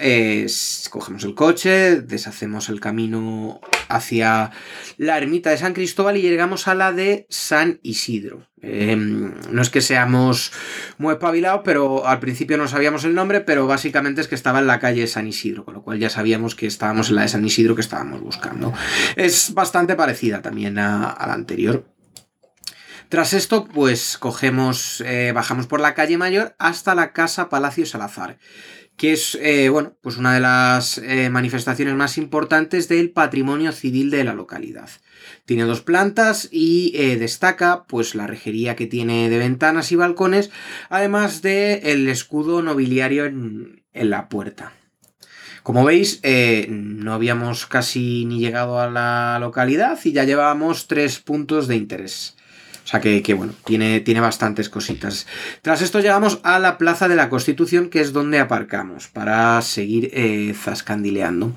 cogemos 0.91 1.25
el 1.25 1.35
coche, 1.35 2.01
deshacemos 2.03 2.69
el 2.69 2.81
camino 2.81 3.61
hacia 3.89 4.53
la 4.97 5.19
ermita 5.19 5.51
de 5.51 5.59
San 5.59 5.75
Cristóbal 5.75 6.17
y 6.17 6.23
llegamos 6.23 6.69
a 6.69 6.75
la 6.77 6.93
de 6.93 7.27
San 7.29 7.81
Isidro. 7.83 8.49
Em, 8.63 9.33
no 9.51 9.63
es 9.63 9.71
que 9.71 9.81
seamos 9.81 10.53
muy 10.99 11.15
espabilados, 11.15 11.63
pero 11.65 12.07
al 12.07 12.21
principio 12.21 12.59
no 12.59 12.69
sabíamos 12.69 13.05
el 13.05 13.15
nombre, 13.15 13.41
pero 13.41 13.67
básicamente 13.67 14.21
es 14.21 14.29
que 14.29 14.35
estaba 14.35 14.59
en 14.59 14.67
la 14.67 14.79
calle 14.79 15.07
San 15.07 15.27
Isidro, 15.27 15.65
con 15.65 15.75
lo 15.75 15.83
cual 15.83 15.99
ya 15.99 16.11
sabíamos 16.11 16.55
que 16.55 16.67
estábamos 16.67 17.09
en 17.09 17.17
la 17.17 17.23
de 17.23 17.29
San 17.29 17.45
Isidro 17.45 17.75
que 17.75 17.81
estábamos 17.81 18.21
buscando. 18.21 18.73
Es 19.17 19.55
bastante 19.55 19.97
parecida 19.97 20.43
también 20.43 20.79
a 20.79 21.17
la 21.27 21.33
anterior. 21.33 21.87
Tras 23.11 23.33
esto, 23.33 23.67
pues 23.67 24.19
cogemos, 24.19 25.03
eh, 25.05 25.33
bajamos 25.35 25.67
por 25.67 25.81
la 25.81 25.95
calle 25.95 26.17
Mayor 26.17 26.55
hasta 26.61 26.95
la 26.95 27.13
Casa 27.13 27.49
Palacio 27.49 27.85
Salazar, 27.85 28.39
que 29.01 29.15
es, 29.15 29.39
eh, 29.41 29.71
bueno, 29.71 29.95
pues 30.03 30.19
una 30.19 30.35
de 30.35 30.41
las 30.41 30.99
eh, 30.99 31.31
manifestaciones 31.31 31.95
más 31.95 32.19
importantes 32.19 32.87
del 32.87 33.09
patrimonio 33.09 33.73
civil 33.73 34.11
de 34.11 34.25
la 34.25 34.35
localidad. 34.35 34.91
Tiene 35.47 35.63
dos 35.63 35.81
plantas 35.81 36.51
y 36.53 36.93
destaca, 37.17 37.85
pues, 37.85 38.15
la 38.15 38.27
rejería 38.27 38.77
que 38.77 38.87
tiene 38.87 39.31
de 39.31 39.39
ventanas 39.39 39.91
y 39.91 39.97
balcones, 39.97 40.51
además 40.91 41.41
del 41.41 41.81
el 41.83 42.09
escudo 42.09 42.61
nobiliario 42.61 43.25
en, 43.25 43.83
en 43.95 44.11
la 44.11 44.29
puerta. 44.29 44.75
Como 45.63 45.83
veis, 45.83 46.21
no 46.69 47.15
habíamos 47.15 47.65
casi 47.65 48.27
ni 48.27 48.39
llegado 48.39 48.81
a 48.81 48.91
la 48.91 49.39
localidad 49.41 49.99
y 50.05 50.13
ya 50.13 50.25
llevábamos 50.25 50.89
tres 50.89 51.21
puntos 51.21 51.69
de 51.69 51.77
interés. 51.77 52.37
O 52.91 52.99
sea 52.99 53.01
que, 53.01 53.35
bueno, 53.35 53.55
tiene, 53.65 54.01
tiene 54.01 54.19
bastantes 54.19 54.69
cositas. 54.69 55.29
Tras 55.63 55.81
esto 55.81 56.01
llegamos 56.01 56.41
a 56.43 56.59
la 56.59 56.77
Plaza 56.77 57.07
de 57.07 57.15
la 57.15 57.29
Constitución, 57.29 57.89
que 57.89 58.01
es 58.01 58.13
donde 58.13 58.41
aparcamos 58.41 59.07
para 59.07 59.63
seguir 59.63 60.11
eh, 60.13 60.53
zascandileando. 60.61 61.57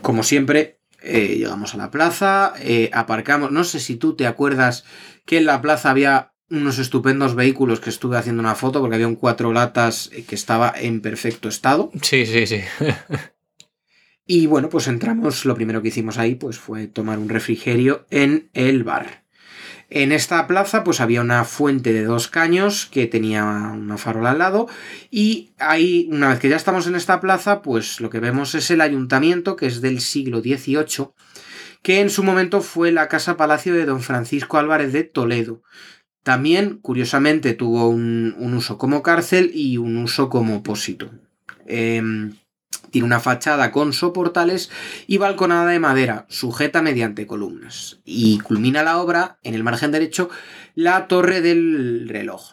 Como 0.00 0.24
siempre, 0.24 0.80
eh, 1.00 1.36
llegamos 1.38 1.74
a 1.74 1.76
la 1.76 1.92
plaza, 1.92 2.54
eh, 2.58 2.90
aparcamos. 2.92 3.52
No 3.52 3.62
sé 3.62 3.78
si 3.78 3.94
tú 3.94 4.16
te 4.16 4.26
acuerdas 4.26 4.84
que 5.24 5.38
en 5.38 5.46
la 5.46 5.62
plaza 5.62 5.92
había 5.92 6.32
unos 6.50 6.80
estupendos 6.80 7.36
vehículos 7.36 7.78
que 7.78 7.90
estuve 7.90 8.18
haciendo 8.18 8.40
una 8.40 8.56
foto 8.56 8.80
porque 8.80 8.96
había 8.96 9.06
un 9.06 9.14
cuatro 9.14 9.52
latas 9.52 10.10
que 10.26 10.34
estaba 10.34 10.74
en 10.76 11.00
perfecto 11.00 11.48
estado. 11.48 11.92
Sí, 12.02 12.26
sí, 12.26 12.44
sí. 12.44 12.60
y 14.26 14.46
bueno, 14.46 14.68
pues 14.68 14.88
entramos, 14.88 15.44
lo 15.44 15.54
primero 15.54 15.80
que 15.80 15.88
hicimos 15.88 16.18
ahí 16.18 16.34
pues 16.34 16.58
fue 16.58 16.88
tomar 16.88 17.20
un 17.20 17.28
refrigerio 17.28 18.04
en 18.10 18.50
el 18.52 18.82
bar. 18.82 19.21
En 19.94 20.10
esta 20.10 20.46
plaza 20.46 20.84
pues 20.84 21.02
había 21.02 21.20
una 21.20 21.44
fuente 21.44 21.92
de 21.92 22.04
dos 22.04 22.26
caños 22.26 22.86
que 22.86 23.06
tenía 23.06 23.44
una 23.44 23.98
farola 23.98 24.30
al 24.30 24.38
lado 24.38 24.66
y 25.10 25.50
ahí 25.58 26.08
una 26.10 26.30
vez 26.30 26.38
que 26.38 26.48
ya 26.48 26.56
estamos 26.56 26.86
en 26.86 26.94
esta 26.94 27.20
plaza 27.20 27.60
pues 27.60 28.00
lo 28.00 28.08
que 28.08 28.18
vemos 28.18 28.54
es 28.54 28.70
el 28.70 28.80
ayuntamiento 28.80 29.54
que 29.54 29.66
es 29.66 29.82
del 29.82 30.00
siglo 30.00 30.40
XVIII 30.40 31.10
que 31.82 32.00
en 32.00 32.08
su 32.08 32.22
momento 32.22 32.62
fue 32.62 32.90
la 32.90 33.08
casa 33.08 33.36
palacio 33.36 33.74
de 33.74 33.84
don 33.84 34.00
Francisco 34.00 34.56
Álvarez 34.56 34.94
de 34.94 35.04
Toledo. 35.04 35.62
También, 36.22 36.78
curiosamente, 36.78 37.52
tuvo 37.52 37.88
un, 37.88 38.34
uso 38.54 38.78
como 38.78 39.02
cárcel 39.02 39.50
y 39.52 39.76
un 39.76 39.98
uso 39.98 40.30
como 40.30 40.62
pósito. 40.62 41.10
Em, 41.66 42.36
tiene 42.92 43.06
una 43.06 43.18
fachada 43.18 43.72
con 43.72 43.92
soportales 43.92 44.70
y 45.08 45.16
balconada 45.16 45.66
de 45.66 45.80
madera, 45.80 46.26
sujeta 46.28 46.82
mediante 46.82 47.26
columnas. 47.26 47.98
Y 48.04 48.38
culmina 48.38 48.84
la 48.84 48.98
obra, 48.98 49.38
en 49.42 49.54
el 49.54 49.64
margen 49.64 49.90
derecho, 49.90 50.30
la 50.76 51.08
torre 51.08 51.40
del 51.40 52.08
reloj. 52.08 52.52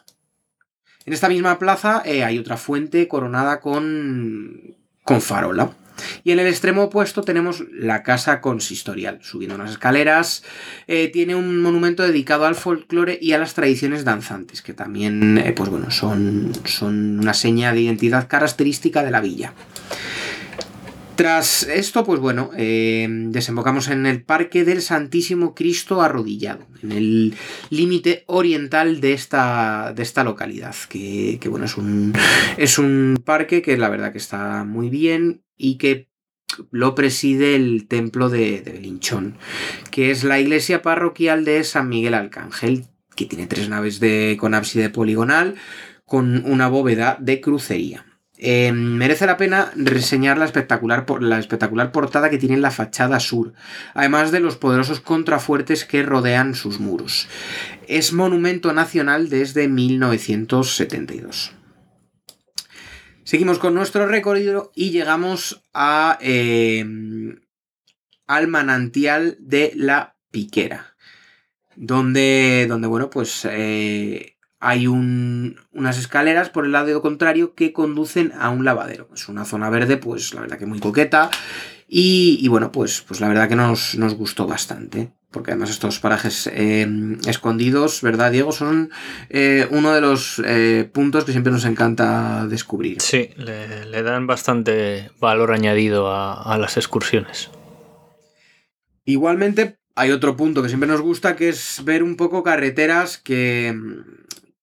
En 1.05 1.13
esta 1.13 1.29
misma 1.29 1.60
plaza 1.60 2.01
eh, 2.05 2.24
hay 2.24 2.39
otra 2.39 2.58
fuente 2.58 3.08
coronada 3.08 3.60
con, 3.60 4.75
con 5.03 5.22
farola. 5.22 5.72
Y 6.24 6.31
en 6.31 6.39
el 6.39 6.48
extremo 6.48 6.84
opuesto 6.84 7.24
tenemos 7.24 7.63
la 7.72 8.03
casa 8.03 8.41
consistorial, 8.41 9.19
subiendo 9.22 9.55
unas 9.55 9.72
escaleras. 9.72 10.43
Eh, 10.88 11.10
tiene 11.10 11.36
un 11.36 11.62
monumento 11.62 12.03
dedicado 12.03 12.46
al 12.46 12.55
folclore 12.55 13.17
y 13.22 13.34
a 13.34 13.38
las 13.38 13.53
tradiciones 13.53 14.05
danzantes, 14.05 14.62
que 14.62 14.74
también 14.74 15.38
eh, 15.38 15.51
pues 15.51 15.69
bueno, 15.69 15.91
son, 15.91 16.51
son 16.65 17.19
una 17.19 17.34
seña 17.34 17.74
de 17.74 17.81
identidad 17.81 18.27
característica 18.27 19.03
de 19.03 19.12
la 19.12 19.22
villa. 19.22 19.53
Tras 21.19 21.63
esto, 21.63 22.05
pues 22.05 22.21
bueno, 22.21 22.49
eh, 22.55 23.05
desembocamos 23.09 23.89
en 23.89 24.05
el 24.05 24.23
Parque 24.23 24.63
del 24.63 24.81
Santísimo 24.81 25.53
Cristo 25.53 26.01
Arrodillado, 26.01 26.65
en 26.81 26.93
el 26.93 27.35
límite 27.69 28.23
oriental 28.27 29.01
de 29.01 29.11
esta, 29.11 29.91
de 29.93 30.01
esta 30.01 30.23
localidad, 30.23 30.73
que, 30.88 31.38
bueno, 31.49 31.65
es 31.65 31.75
un, 31.75 32.13
es 32.55 32.79
un 32.79 33.21
parque 33.25 33.61
que 33.61 33.75
la 33.75 33.89
verdad 33.89 34.13
que 34.13 34.17
está 34.17 34.63
muy 34.63 34.88
bien 34.88 35.43
y 35.57 35.77
que 35.77 36.07
lo 36.71 36.95
preside 36.95 37.53
el 37.57 37.89
templo 37.89 38.29
de, 38.29 38.63
Belinchón, 38.65 39.35
que 39.91 40.11
es 40.11 40.23
la 40.23 40.39
iglesia 40.39 40.81
parroquial 40.81 41.43
de 41.43 41.65
San 41.65 41.89
Miguel 41.89 42.13
Arcángel, 42.13 42.85
que 43.17 43.25
tiene 43.25 43.45
tres 43.45 43.67
naves 43.67 43.99
de, 43.99 44.38
con 44.39 44.53
ábside 44.53 44.89
poligonal, 44.89 45.55
con 46.05 46.45
una 46.45 46.69
bóveda 46.69 47.17
de 47.19 47.41
crucería. 47.41 48.05
Em, 48.41 48.96
merece 48.96 49.25
la 49.25 49.36
pena 49.36 49.69
reseñar 49.75 50.38
la 50.38 50.46
espectacular, 50.46 51.05
la 51.19 51.39
espectacular 51.39 51.91
portada 51.91 52.29
que 52.29 52.38
tiene 52.38 52.55
en 52.55 52.62
la 52.62 52.72
fachada 52.72 53.19
sur, 53.19 53.51
además 53.93 54.31
de 54.31 54.39
los 54.39 54.55
poderosos 54.55 55.01
contrafuertes 55.01 55.84
que 55.84 56.03
rodean 56.03 56.55
sus 56.55 56.79
muros. 56.79 57.27
Es 57.88 58.13
monumento 58.13 58.72
nacional 58.72 59.27
desde 59.27 59.67
1972. 59.67 61.51
Seguimos 63.25 63.60
con 63.60 63.74
nuestro 63.74 64.08
recorrido 64.08 64.72
y 64.74 64.91
llegamos 64.91 65.62
em, 66.22 67.41
al 68.25 68.48
manantial 68.48 69.36
de 69.41 69.74
la 69.75 70.15
Piquera, 70.31 70.96
donde, 71.75 72.67
donde 72.69 72.88
bueno, 72.88 73.10
pues 73.10 73.46
eh, 73.51 74.38
hay 74.60 74.88
unas 74.88 75.98
escaleras 75.98 76.50
por 76.50 76.66
el 76.66 76.74
lado 76.74 77.01
contrario 77.01 77.54
que 77.56 77.72
conducen 77.72 78.34
a 78.38 78.50
un 78.50 78.66
lavadero. 78.66 79.10
Es 79.13 79.30
una 79.30 79.46
zona 79.46 79.70
verde, 79.70 79.98
pues 79.98 80.34
la 80.34 80.42
verdad 80.42 80.58
que 80.58 80.66
muy 80.66 80.80
coqueta. 80.80 81.30
Y, 81.88 82.48
bueno, 82.50 82.72
pues, 82.72 83.01
pues 83.01 83.20
la 83.20 83.28
verdad 83.30 83.50
que 83.50 83.56
nos, 83.56 83.96
nos 83.96 84.13
gustó 84.16 84.46
bastante. 84.46 85.12
Porque 85.32 85.51
además 85.51 85.70
estos 85.70 86.00
parajes 86.00 86.50
em, 86.54 87.20
escondidos, 87.28 88.01
¿verdad, 88.01 88.32
Diego? 88.32 88.51
Son 88.51 88.92
eh, 89.30 89.68
uno 89.72 89.94
de 89.94 90.01
los 90.01 90.42
eh, 90.44 90.89
puntos 90.92 91.24
que 91.24 91.32
siempre 91.32 91.54
nos 91.54 91.66
encanta 91.66 92.48
descubrir. 92.48 93.00
Sí, 93.00 93.30
le, 93.38 94.04
dan 94.04 94.28
bastante 94.28 95.12
valor 95.20 95.51
añadido 95.51 96.12
a 96.12 96.58
las 96.58 96.78
excursiones. 96.78 97.50
Igualmente, 99.06 99.80
hay 99.96 100.12
otro 100.12 100.38
punto 100.38 100.62
que 100.62 100.70
siempre 100.70 100.88
nos 100.88 101.01
gusta, 101.01 101.36
que 101.36 101.50
es 101.50 101.82
ver 101.84 102.04
un 102.04 102.16
poco 102.16 102.44
carreteras 102.44 103.18
que, 103.18 103.75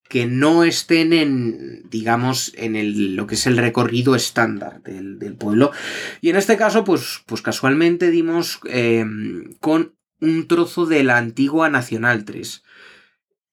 que 0.08 0.26
no 0.26 0.64
estén 0.64 1.12
en, 1.12 1.82
digamos, 1.90 2.52
en 2.56 2.76
el, 2.76 3.16
lo 3.16 3.26
que 3.26 3.34
es 3.34 3.46
el 3.46 3.56
recorrido 3.56 4.14
estándar 4.14 4.82
del, 4.82 5.34
pueblo. 5.36 5.72
Y 6.20 6.30
en 6.30 6.36
este 6.36 6.56
caso, 6.56 6.84
pues, 6.84 7.22
pues 7.26 7.42
casualmente 7.42 8.10
dimos 8.10 8.60
em, 8.64 9.54
con 9.60 9.94
un 10.20 10.48
trozo 10.48 10.86
de 10.86 11.04
la 11.04 11.18
antigua 11.18 11.68
Nacional 11.68 12.24
3. 12.24 12.62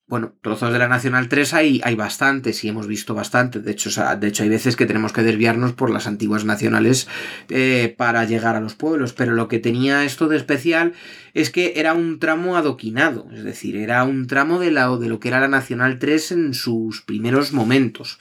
Bueno, 0.05 0.35
trozos 0.41 0.73
de 0.73 0.79
la 0.79 0.89
Nacional 0.89 1.29
3 1.29 1.53
hay, 1.53 1.81
hay 1.83 1.95
bastantes 1.95 2.63
y 2.63 2.67
hemos 2.67 2.87
visto 2.87 3.15
bastantes. 3.15 3.63
De 3.63 3.71
hecho, 3.71 3.89
de 4.17 4.27
hecho, 4.27 4.43
hay 4.43 4.49
veces 4.49 4.75
que 4.75 4.85
tenemos 4.85 5.13
que 5.13 5.23
desviarnos 5.23 5.71
por 5.71 5.89
las 5.89 6.07
antiguas 6.07 6.43
nacionales 6.43 7.07
eh, 7.49 7.95
para 7.97 8.25
llegar 8.25 8.57
a 8.57 8.59
los 8.59 8.75
pueblos. 8.75 9.13
Pero 9.13 9.31
lo 9.33 9.47
que 9.47 9.59
tenía 9.59 10.03
esto 10.03 10.27
de 10.27 10.35
especial 10.35 10.93
es 11.33 11.49
que 11.49 11.73
era 11.77 11.93
un 11.93 12.19
tramo 12.19 12.57
adoquinado. 12.57 13.27
Es 13.33 13.45
decir, 13.45 13.77
era 13.77 14.03
un 14.03 14.27
tramo 14.27 14.59
de, 14.59 14.71
la, 14.71 14.89
de 14.97 15.07
lo 15.07 15.21
que 15.21 15.29
era 15.29 15.39
la 15.39 15.47
Nacional 15.47 15.99
3 15.99 16.31
en 16.33 16.53
sus 16.53 17.01
primeros 17.01 17.53
momentos. 17.53 18.19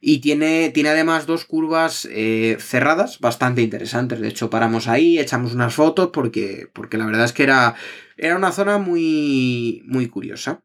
Y 0.00 0.18
tiene, 0.20 0.70
tiene 0.70 0.90
además 0.90 1.26
dos 1.26 1.44
curvas 1.44 2.08
eh, 2.12 2.56
cerradas 2.60 3.18
bastante 3.18 3.60
interesantes. 3.62 4.20
De 4.20 4.28
hecho, 4.28 4.50
paramos 4.50 4.86
ahí, 4.86 5.18
echamos 5.18 5.52
unas 5.52 5.74
fotos 5.74 6.10
porque, 6.12 6.70
porque 6.72 6.96
la 6.96 7.06
verdad 7.06 7.24
es 7.24 7.32
que 7.32 7.42
era, 7.42 7.74
era 8.16 8.36
una 8.36 8.52
zona 8.52 8.78
muy, 8.78 9.82
muy 9.84 10.06
curiosa. 10.06 10.62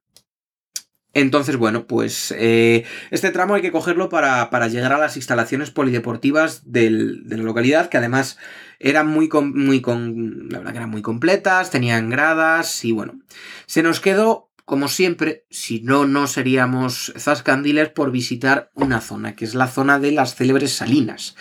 Entonces, 1.14 1.58
bueno, 1.58 1.86
pues 1.86 2.34
eh, 2.38 2.86
este 3.12 3.32
tramo 3.32 3.54
hay 3.54 3.62
que 3.62 3.72
cogerlo 3.72 4.10
para, 4.10 4.68
llegar 4.68 4.94
a 4.94 4.98
las 4.98 5.16
instalaciones 5.16 5.70
polideportivas 5.70 6.72
de 6.72 6.90
la 6.90 7.44
localidad, 7.44 7.90
que 7.90 7.98
además 7.98 8.38
eran 8.80 9.08
muy, 9.08 9.30
muy 9.32 9.80
la 9.80 10.58
verdad 10.58 10.72
que 10.72 10.78
eran 10.78 10.90
muy 10.90 11.04
completas, 11.04 11.70
tenían 11.70 12.10
gradas 12.10 12.84
y 12.84 12.92
bueno, 12.92 13.20
se 13.68 13.84
nos 13.84 14.00
quedó 14.00 14.50
como 14.66 14.88
siempre, 14.88 15.46
si 15.50 15.82
no, 15.82 16.06
no 16.06 16.26
seríamos 16.26 17.14
Zascandiles 17.18 17.90
por 17.90 18.12
visitar 18.12 18.72
una 18.74 19.02
zona, 19.02 19.36
que 19.36 19.46
es 19.46 19.56
la 19.56 19.68
zona 19.68 20.00
de 20.00 20.14
las 20.14 20.36
célebres 20.36 20.74
salinas. 20.74 21.36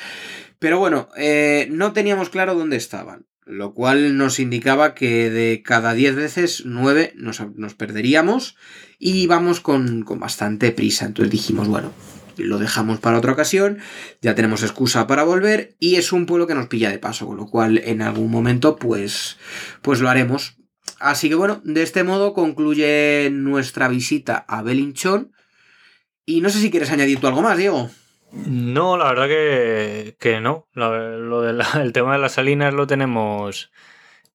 Pero 0.58 0.78
bueno, 0.78 1.08
eh, 1.16 1.68
no 1.70 1.92
teníamos 1.92 2.30
claro 2.30 2.54
dónde 2.54 2.76
estaban, 2.76 3.26
lo 3.44 3.74
cual 3.74 4.16
nos 4.16 4.38
indicaba 4.38 4.94
que 4.94 5.30
de 5.30 5.62
cada 5.62 5.94
10 5.94 6.14
veces, 6.14 6.62
9 6.64 7.14
nos, 7.16 7.40
nos 7.56 7.74
perderíamos 7.74 8.56
y 8.98 9.22
íbamos 9.22 9.60
con, 9.60 10.02
con 10.02 10.20
bastante 10.20 10.70
prisa. 10.72 11.06
Entonces 11.06 11.30
dijimos, 11.30 11.68
bueno, 11.68 11.92
lo 12.36 12.58
dejamos 12.58 13.00
para 13.00 13.18
otra 13.18 13.32
ocasión, 13.32 13.78
ya 14.20 14.34
tenemos 14.34 14.62
excusa 14.62 15.06
para 15.06 15.24
volver 15.24 15.76
y 15.78 15.96
es 15.96 16.12
un 16.12 16.26
pueblo 16.26 16.46
que 16.46 16.54
nos 16.54 16.68
pilla 16.68 16.90
de 16.90 16.98
paso, 16.98 17.26
con 17.26 17.36
lo 17.36 17.46
cual 17.46 17.78
en 17.78 18.02
algún 18.02 18.30
momento 18.30 18.76
pues, 18.76 19.38
pues 19.82 20.00
lo 20.00 20.08
haremos. 20.08 20.56
Así 20.98 21.28
que 21.28 21.34
bueno, 21.34 21.60
de 21.64 21.82
este 21.82 22.04
modo 22.04 22.32
concluye 22.32 23.28
nuestra 23.32 23.88
visita 23.88 24.44
a 24.48 24.62
Belinchón 24.62 25.32
y 26.24 26.40
no 26.40 26.50
sé 26.50 26.60
si 26.60 26.70
quieres 26.70 26.90
añadir 26.90 27.18
tú 27.18 27.26
algo 27.26 27.42
más, 27.42 27.58
Diego. 27.58 27.90
No, 28.32 28.96
la 28.96 29.12
verdad 29.12 29.28
que, 29.28 30.40
no. 30.40 30.66
Lo, 30.72 31.48
el 31.48 31.92
tema 31.92 32.14
de 32.14 32.18
las 32.18 32.32
salinas 32.32 32.74
lo 32.74 32.86
tenemos 32.86 33.72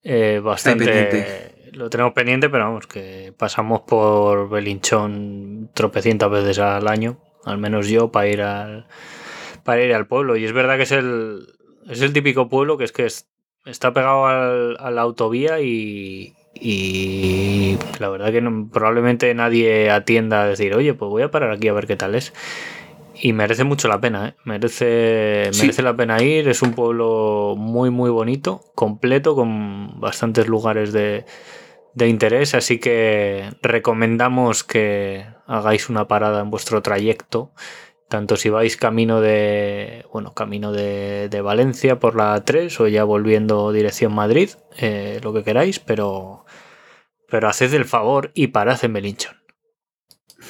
eh, 0.04 0.40
bastante... 0.44 1.56
Lo 1.74 1.90
tenemos 1.90 2.14
pendiente, 2.14 2.50
pero 2.50 2.64
vamos, 2.64 2.88
que 2.88 3.34
pasamos 3.38 3.82
por 3.82 4.50
Belinchón 4.50 5.70
tropecientas 5.76 6.32
veces 6.32 6.58
al 6.58 6.88
año 6.88 7.20
al 7.48 7.58
menos 7.58 7.88
yo, 7.88 8.12
para 8.12 8.28
ir 8.28 8.42
al, 8.42 8.86
para 9.64 9.82
ir 9.82 9.94
al 9.94 10.08
pueblo. 10.08 10.36
Y 10.36 10.46
es 10.46 10.54
verdad 10.54 10.78
que 10.78 10.84
es 10.84 10.92
el, 10.92 11.48
es 11.90 12.02
el 12.02 12.14
típico 12.14 12.50
pueblo 12.50 12.78
que 12.78 12.84
es 12.84 12.92
que 12.92 13.08
está 13.66 13.94
pegado 13.94 14.26
a 14.28 14.92
la 14.92 15.02
autovía 15.02 15.62
y, 15.62 16.36
y 16.54 17.78
la 18.00 18.10
verdad 18.10 18.32
que 18.32 18.44
probablemente 18.72 19.34
nadie 19.34 19.90
atienda 19.90 20.44
a 20.44 20.48
decir, 20.48 20.76
oye, 20.76 20.94
pues 20.94 21.10
voy 21.10 21.24
a 21.24 21.32
parar 21.32 21.52
aquí 21.52 21.68
a 21.70 21.74
ver 21.74 21.88
qué 21.88 21.96
tal 21.96 22.16
es. 22.16 22.34
Y 23.20 23.34
merece 23.34 23.64
mucho 23.64 23.88
la 23.88 24.00
pena, 24.00 24.30
¿eh? 24.30 24.36
merece, 24.44 25.50
merece 25.60 25.82
la 25.82 25.96
pena 25.96 26.22
ir. 26.22 26.48
Es 26.48 26.62
un 26.62 26.74
pueblo 26.74 27.56
muy, 27.58 27.90
muy 27.90 28.10
bonito, 28.10 28.62
completo, 28.76 29.36
con 29.36 30.00
bastantes 30.00 30.48
lugares 30.48 30.94
de, 30.94 31.26
de 31.98 32.08
interés, 32.08 32.54
así 32.54 32.78
que 32.78 33.50
recomendamos 33.64 34.64
que 34.64 35.26
hagáis 35.48 35.90
una 35.90 36.08
parada 36.08 36.42
en 36.42 36.52
vuestro 36.52 36.84
trayecto, 36.84 37.52
tanto 38.08 38.38
si 38.38 38.50
vais 38.50 38.78
camino 38.78 39.20
de, 39.20 40.06
bueno, 40.14 40.36
camino 40.36 40.72
de, 40.72 41.42
Valencia 41.44 41.98
por 41.98 42.16
la 42.16 42.46
3 42.46 42.80
o 42.82 42.88
ya 42.88 43.04
volviendo 43.04 43.72
dirección 43.72 44.14
Madrid, 44.14 44.52
eh, 44.78 45.20
lo 45.24 45.34
que 45.34 45.44
queráis, 45.44 45.80
pero, 45.80 46.46
pero 47.30 47.50
haced 47.50 47.74
el 47.74 47.86
favor 47.86 48.32
y 48.36 48.48
parad 48.48 48.78
en 48.86 48.94
Belinchón. 48.94 49.36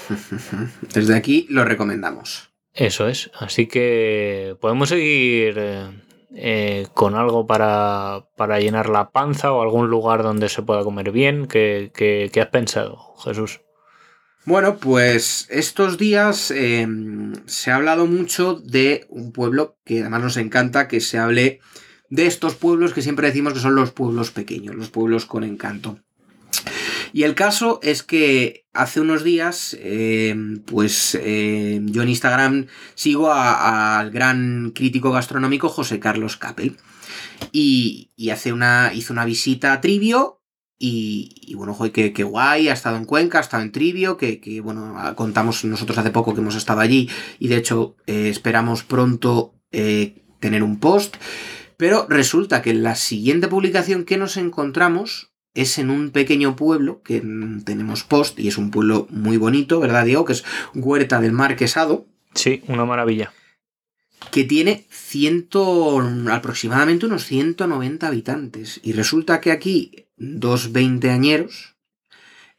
Desde 0.93 1.15
aquí 1.15 1.47
lo 1.49 1.63
recomendamos. 1.63 2.46
Eso 2.77 3.07
es, 3.07 3.29
así 3.37 3.67
que 3.67 4.55
podemos 4.61 4.89
seguir... 4.89 5.55
Eh, 5.57 6.07
eh, 6.39 6.87
con 6.93 7.15
algo 7.15 7.47
para, 7.47 8.27
llenar 8.59 8.89
la 8.89 9.09
panza 9.09 9.51
o 9.53 9.63
algún 9.63 9.89
lugar 9.89 10.21
donde 10.21 10.49
se 10.49 10.61
pueda 10.61 10.83
comer 10.83 11.11
bien? 11.11 11.47
¿Qué, 11.47 12.31
has 12.39 12.47
pensado, 12.49 13.15
Jesús? 13.23 13.61
Bueno, 14.45 14.77
pues 14.77 15.47
estos 15.49 15.97
días 15.97 16.51
em, 16.51 17.33
se 17.47 17.71
ha 17.71 17.75
hablado 17.75 18.05
mucho 18.05 18.53
de 18.53 19.05
un 19.09 19.31
pueblo 19.31 19.77
que 19.83 20.01
además 20.01 20.21
nos 20.21 20.37
encanta 20.37 20.87
que 20.87 21.01
se 21.01 21.17
hable 21.17 21.59
de 22.09 22.27
estos 22.27 22.55
pueblos 22.55 22.93
que 22.93 23.01
siempre 23.01 23.27
decimos 23.27 23.53
que 23.53 23.59
son 23.59 23.75
los 23.75 23.91
pueblos 23.91 24.31
pequeños, 24.31 24.75
los 24.75 24.89
pueblos 24.89 25.25
con 25.25 25.43
encanto. 25.43 25.99
Y 27.13 27.23
el 27.23 27.35
caso 27.35 27.79
es 27.83 28.03
que 28.03 28.67
hace 28.73 29.01
unos 29.01 29.23
días, 29.23 29.77
em, 29.81 30.59
pues 30.59 31.17
em, 31.21 31.87
yo 31.87 32.03
en 32.03 32.09
Instagram 32.09 32.67
sigo 32.95 33.31
al 33.31 34.11
gran 34.11 34.71
crítico 34.71 35.11
gastronómico 35.11 35.69
José 35.69 35.99
Carlos 35.99 36.37
Capel. 36.37 36.77
Y, 37.51 38.09
hace 38.31 38.51
una, 38.51 38.91
hizo 38.93 39.13
una 39.13 39.25
visita 39.25 39.73
a 39.73 39.81
Trivio 39.81 40.41
y, 40.79 41.53
bueno, 41.55 41.73
joder, 41.73 41.91
qué, 41.91 42.23
guay, 42.23 42.69
ha 42.69 42.73
estado 42.73 42.97
en 42.97 43.05
Cuenca, 43.05 43.39
ha 43.39 43.41
estado 43.41 43.63
en 43.63 43.71
Trivio, 43.71 44.17
que, 44.17 44.61
bueno, 44.63 44.95
contamos 45.15 45.63
nosotros 45.65 45.97
hace 45.97 46.11
poco 46.11 46.33
que 46.33 46.41
hemos 46.41 46.55
estado 46.55 46.81
allí 46.81 47.09
y 47.39 47.47
de 47.47 47.57
hecho 47.57 47.95
eh, 48.05 48.29
esperamos 48.29 48.83
pronto 48.83 49.55
eh, 49.71 50.23
tener 50.39 50.63
un 50.63 50.79
post. 50.79 51.17
Pero 51.77 52.07
resulta 52.09 52.61
que 52.61 52.71
en 52.71 52.83
la 52.83 52.95
siguiente 52.95 53.47
publicación 53.47 54.03
que 54.03 54.17
nos 54.17 54.37
encontramos 54.37 55.26
es 55.57 55.79
en 55.79 55.89
un 55.89 56.11
pequeño 56.11 56.55
pueblo 56.55 57.01
que 57.01 57.19
tenemos 57.65 58.03
post 58.03 58.39
y 58.39 58.47
es 58.47 58.59
un 58.59 58.69
pueblo 58.69 59.07
muy 59.09 59.37
bonito, 59.37 59.79
¿verdad, 59.79 60.05
Diego? 60.05 60.23
Que 60.23 60.33
es 60.33 60.45
Huerta 60.75 61.19
del 61.19 61.31
Marquesado. 61.31 62.05
Sí, 62.35 62.61
una 62.67 62.85
maravilla. 62.85 63.33
Que 64.29 64.43
tiene 64.43 64.85
ciento, 64.91 65.99
aproximadamente 66.31 67.07
unos 67.07 67.25
190 67.25 68.07
habitantes. 68.07 68.79
Y 68.83 68.93
resulta 68.93 69.41
que 69.41 69.51
aquí 69.51 70.05
dos 70.15 70.71
veinteañeros 70.73 71.75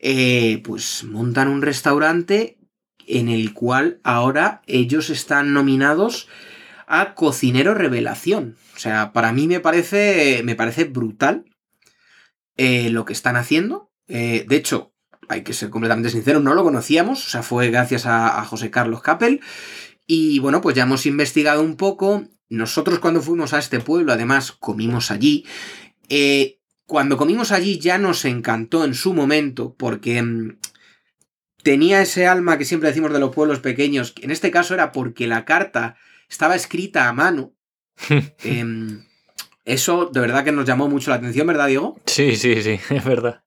eh, 0.00 0.60
pues 0.64 1.04
montan 1.04 1.46
un 1.46 1.62
restaurante 1.62 2.58
en 3.06 3.28
el 3.28 3.54
cual 3.54 4.00
ahora 4.02 4.62
ellos 4.66 5.08
están 5.08 5.52
nominados 5.52 6.26
a 6.88 7.14
cocinero 7.14 7.74
revelación. 7.74 8.56
O 8.74 8.78
sea, 8.80 9.12
para 9.12 9.32
mí 9.32 9.46
me 9.46 9.60
parece, 9.60 10.42
me 10.44 10.56
parece 10.56 10.82
brutal 10.84 11.44
eh, 12.58 12.90
lo 12.90 13.04
que 13.04 13.12
están 13.12 13.36
haciendo. 13.36 13.92
Eh, 14.08 14.44
de 14.48 14.56
hecho, 14.56 14.92
hay 15.28 15.42
que 15.42 15.52
ser 15.52 15.70
completamente 15.70 16.10
sincero, 16.10 16.40
no 16.40 16.54
lo 16.54 16.64
conocíamos, 16.64 17.24
o 17.24 17.30
sea, 17.30 17.44
fue 17.44 17.70
gracias 17.70 18.04
a, 18.04 18.44
José 18.44 18.70
Carlos 18.70 19.00
Capel. 19.00 19.40
Y 20.08 20.40
bueno, 20.40 20.60
pues 20.60 20.74
ya 20.74 20.82
hemos 20.82 21.06
investigado 21.06 21.62
un 21.62 21.76
poco. 21.76 22.24
Nosotros 22.48 22.98
cuando 22.98 23.22
fuimos 23.22 23.52
a 23.52 23.60
este 23.60 23.78
pueblo, 23.78 24.12
además, 24.12 24.50
comimos 24.50 25.12
allí. 25.12 25.46
Eh, 26.08 26.58
cuando 26.84 27.16
comimos 27.16 27.52
allí 27.52 27.78
ya 27.78 27.96
nos 27.96 28.24
encantó 28.24 28.84
en 28.84 28.94
su 28.94 29.14
momento, 29.14 29.76
porque 29.78 30.20
mm, 30.20 30.58
tenía 31.62 32.02
ese 32.02 32.26
alma 32.26 32.58
que 32.58 32.64
siempre 32.64 32.88
decimos 32.88 33.12
de 33.12 33.20
los 33.20 33.32
pueblos 33.32 33.60
pequeños. 33.60 34.14
En 34.20 34.32
este 34.32 34.50
caso 34.50 34.74
era 34.74 34.90
porque 34.90 35.28
la 35.28 35.44
carta 35.44 35.96
estaba 36.28 36.56
escrita 36.56 37.08
a 37.08 37.12
mano. 37.12 37.54
Em, 38.42 39.04
eso 39.68 40.06
de 40.06 40.20
verdad 40.20 40.44
que 40.44 40.52
nos 40.52 40.64
llamó 40.64 40.88
mucho 40.88 41.10
la 41.10 41.16
atención, 41.16 41.46
¿verdad, 41.46 41.68
Diego? 41.68 41.98
Sí, 42.06 42.36
sí, 42.36 42.62
sí, 42.62 42.80
es 42.90 43.04
verdad. 43.04 43.42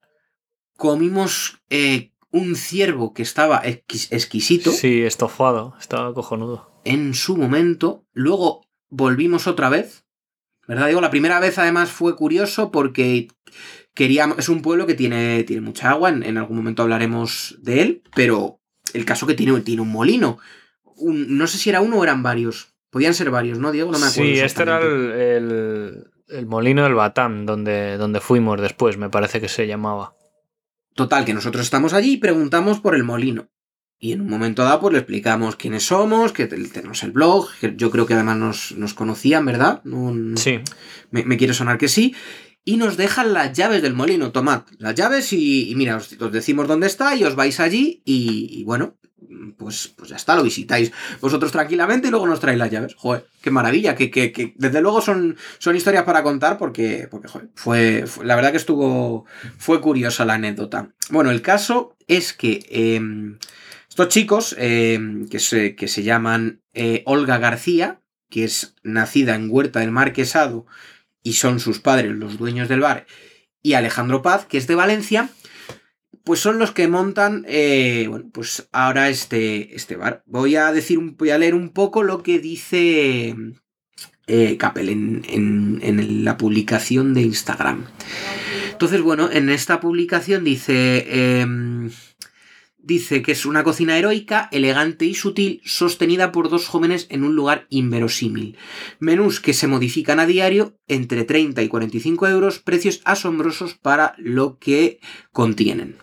Comimos 0.76 1.60
eh, 1.68 2.12
un 2.30 2.56
ciervo 2.56 3.12
que 3.12 3.22
estaba 3.22 3.62
exquisito. 3.64 4.70
Sí, 4.70 5.02
estofado, 5.02 5.74
estaba 5.78 6.14
cojonudo. 6.14 6.70
En 6.84 7.14
su 7.14 7.36
momento. 7.36 8.04
Luego 8.12 8.62
volvimos 8.88 9.46
otra 9.46 9.68
vez. 9.68 10.04
¿Verdad, 10.66 10.86
Diego? 10.86 11.00
La 11.00 11.10
primera 11.10 11.40
vez 11.40 11.58
además 11.58 11.90
fue 11.90 12.16
curioso 12.16 12.70
porque 12.70 13.28
queríamos. 13.94 14.38
Es 14.38 14.48
un 14.48 14.62
pueblo 14.62 14.86
que 14.86 14.94
tiene, 14.94 15.44
tiene 15.44 15.60
mucha 15.60 15.90
agua. 15.90 16.08
En, 16.08 16.38
algún 16.38 16.56
momento 16.56 16.82
hablaremos 16.82 17.58
de 17.60 17.82
él. 17.82 18.02
Pero 18.14 18.60
el 18.94 19.04
caso 19.04 19.26
que 19.26 19.34
tiene, 19.34 19.60
tiene 19.60 19.82
un 19.82 19.92
molino. 19.92 20.38
no 20.98 21.46
sé 21.46 21.58
si 21.58 21.70
era 21.70 21.80
uno 21.80 21.98
o 21.98 22.04
eran 22.04 22.22
varios. 22.22 22.74
Podían 22.90 23.14
ser 23.14 23.30
varios, 23.30 23.58
¿no, 23.58 23.72
Diego? 23.72 23.90
No 23.90 23.98
me 23.98 24.06
acuerdo. 24.06 24.32
Sí, 24.32 24.38
este 24.38 24.62
era 24.62 24.78
el, 24.80 25.10
el 25.10 26.11
molino 26.46 26.82
del 26.84 26.94
Batán, 26.94 27.46
donde, 27.46 27.96
donde 27.96 28.20
fuimos 28.20 28.60
después, 28.60 28.96
me 28.96 29.10
parece 29.10 29.40
que 29.40 29.48
se 29.48 29.66
llamaba. 29.66 30.14
Total, 30.94 31.24
que 31.24 31.34
nosotros 31.34 31.64
estamos 31.64 31.92
allí 31.92 32.14
y 32.14 32.16
preguntamos 32.18 32.80
por 32.80 32.94
el 32.94 33.04
molino. 33.04 33.48
Y 33.98 34.12
en 34.12 34.20
un 34.20 34.28
momento 34.28 34.64
dado, 34.64 34.80
pues 34.80 34.92
le 34.92 34.98
explicamos 34.98 35.56
quiénes 35.56 35.84
somos, 35.86 36.32
que 36.32 36.46
tenemos 36.46 37.02
el 37.04 37.12
blog, 37.12 37.48
que 37.60 37.74
yo 37.76 37.90
creo 37.90 38.04
que 38.04 38.14
además 38.14 38.74
nos, 38.74 38.94
conocían, 38.94 39.46
¿verdad? 39.46 39.80
sí. 40.34 40.60
Me, 41.10 41.24
me, 41.24 41.36
quiere 41.36 41.54
sonar 41.54 41.78
que 41.78 41.88
sí. 41.88 42.14
Y 42.64 42.78
nos 42.78 42.96
dejan 42.96 43.32
las 43.32 43.52
llaves 43.56 43.80
del 43.80 43.94
molino. 43.94 44.32
Tomad 44.32 44.62
las 44.78 44.96
llaves 44.96 45.32
y, 45.32 45.72
mira, 45.76 45.96
os, 45.96 46.18
decimos 46.32 46.66
dónde 46.66 46.88
está 46.88 47.14
y 47.14 47.24
os 47.24 47.36
vais 47.36 47.60
allí 47.60 48.02
y 48.04 48.64
bueno, 48.64 48.96
pues, 49.56 49.88
pues 49.96 50.10
ya 50.10 50.16
está, 50.16 50.36
lo 50.36 50.42
visitáis 50.42 50.92
vosotros 51.20 51.52
tranquilamente 51.52 52.08
y 52.08 52.10
luego 52.10 52.26
nos 52.26 52.40
traéis 52.40 52.58
las 52.58 52.70
llaves. 52.70 52.94
Joder, 52.94 53.26
qué 53.40 53.50
maravilla, 53.50 53.94
que, 53.94 54.10
que, 54.10 54.54
desde 54.56 54.80
luego 54.80 55.00
son, 55.00 55.36
son 55.58 55.76
historias 55.76 56.04
para 56.04 56.22
contar 56.22 56.58
porque, 56.58 57.08
porque 57.10 57.28
fue, 57.54 58.04
la 58.22 58.36
verdad 58.36 58.50
que 58.50 58.56
estuvo, 58.56 59.26
fue 59.58 59.80
curiosa 59.80 60.24
la 60.24 60.34
anécdota. 60.34 60.90
Bueno, 61.10 61.30
el 61.30 61.42
caso 61.42 61.96
es 62.06 62.32
que 62.32 62.64
em, 62.70 63.38
estos 63.88 64.08
chicos, 64.08 64.56
em, 64.58 65.28
que, 65.28 65.38
se, 65.38 65.74
que 65.74 65.88
se 65.88 66.02
llaman 66.02 66.62
eh, 66.72 67.02
Olga 67.06 67.38
García, 67.38 68.00
que 68.30 68.44
es 68.44 68.74
nacida 68.82 69.34
en 69.34 69.48
Huerta 69.50 69.80
del 69.80 69.90
Marquesado 69.90 70.66
y 71.22 71.34
son 71.34 71.60
sus 71.60 71.78
padres 71.78 72.12
los 72.12 72.38
dueños 72.38 72.68
del 72.68 72.80
bar, 72.80 73.06
y 73.62 73.74
Alejandro 73.74 74.22
Paz, 74.22 74.46
que 74.46 74.58
es 74.58 74.66
de 74.66 74.74
Valencia, 74.74 75.28
pues 76.24 76.40
son 76.40 76.58
los 76.58 76.72
que 76.72 76.88
montan, 76.88 77.44
eh, 77.48 78.06
bueno, 78.08 78.26
pues 78.32 78.68
ahora 78.72 79.08
este, 79.08 79.74
este 79.74 79.96
bar. 79.96 80.22
Voy 80.26 80.56
a 80.56 80.72
decir, 80.72 80.98
voy 81.00 81.30
a 81.30 81.38
leer 81.38 81.54
un 81.54 81.70
poco 81.70 82.02
lo 82.02 82.22
que 82.22 82.38
dice 82.38 83.34
eh, 84.26 84.56
Capel 84.56 84.88
en, 84.88 86.24
la 86.24 86.36
publicación 86.36 87.12
de 87.14 87.22
Instagram. 87.22 87.86
Entonces, 88.70 89.00
bueno, 89.00 89.30
en 89.30 89.48
esta 89.48 89.80
publicación 89.80 90.44
dice, 90.44 91.40
em, 91.40 91.90
dice 92.78 93.22
que 93.22 93.32
es 93.32 93.44
una 93.44 93.64
cocina 93.64 93.98
heroica, 93.98 94.48
elegante 94.52 95.04
y 95.04 95.14
sutil, 95.14 95.60
sostenida 95.64 96.32
por 96.32 96.50
dos 96.50 96.66
jóvenes 96.66 97.06
en 97.10 97.24
un 97.24 97.34
lugar 97.34 97.66
inverosímil. 97.68 98.56
Menús 99.00 99.40
que 99.40 99.54
se 99.54 99.66
modifican 99.66 100.20
a 100.20 100.26
diario 100.26 100.78
entre 100.88 101.24
30 101.24 101.62
y 101.62 101.68
45 101.68 102.28
euros, 102.28 102.58
precios 102.60 103.00
asombrosos 103.04 103.74
para 103.74 104.14
lo 104.18 104.58
que 104.58 105.00
contienen. 105.32 105.96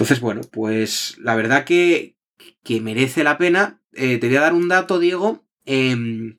Entonces, 0.00 0.20
bueno, 0.20 0.40
pues 0.50 1.18
la 1.18 1.36
verdad 1.36 1.64
que, 1.64 2.16
que 2.64 2.80
merece 2.80 3.22
la 3.22 3.36
pena. 3.36 3.82
Eh, 3.92 4.16
te 4.16 4.28
voy 4.28 4.36
a 4.36 4.40
dar 4.40 4.54
un 4.54 4.66
dato, 4.66 4.98
Diego. 4.98 5.44
Em, 5.66 6.38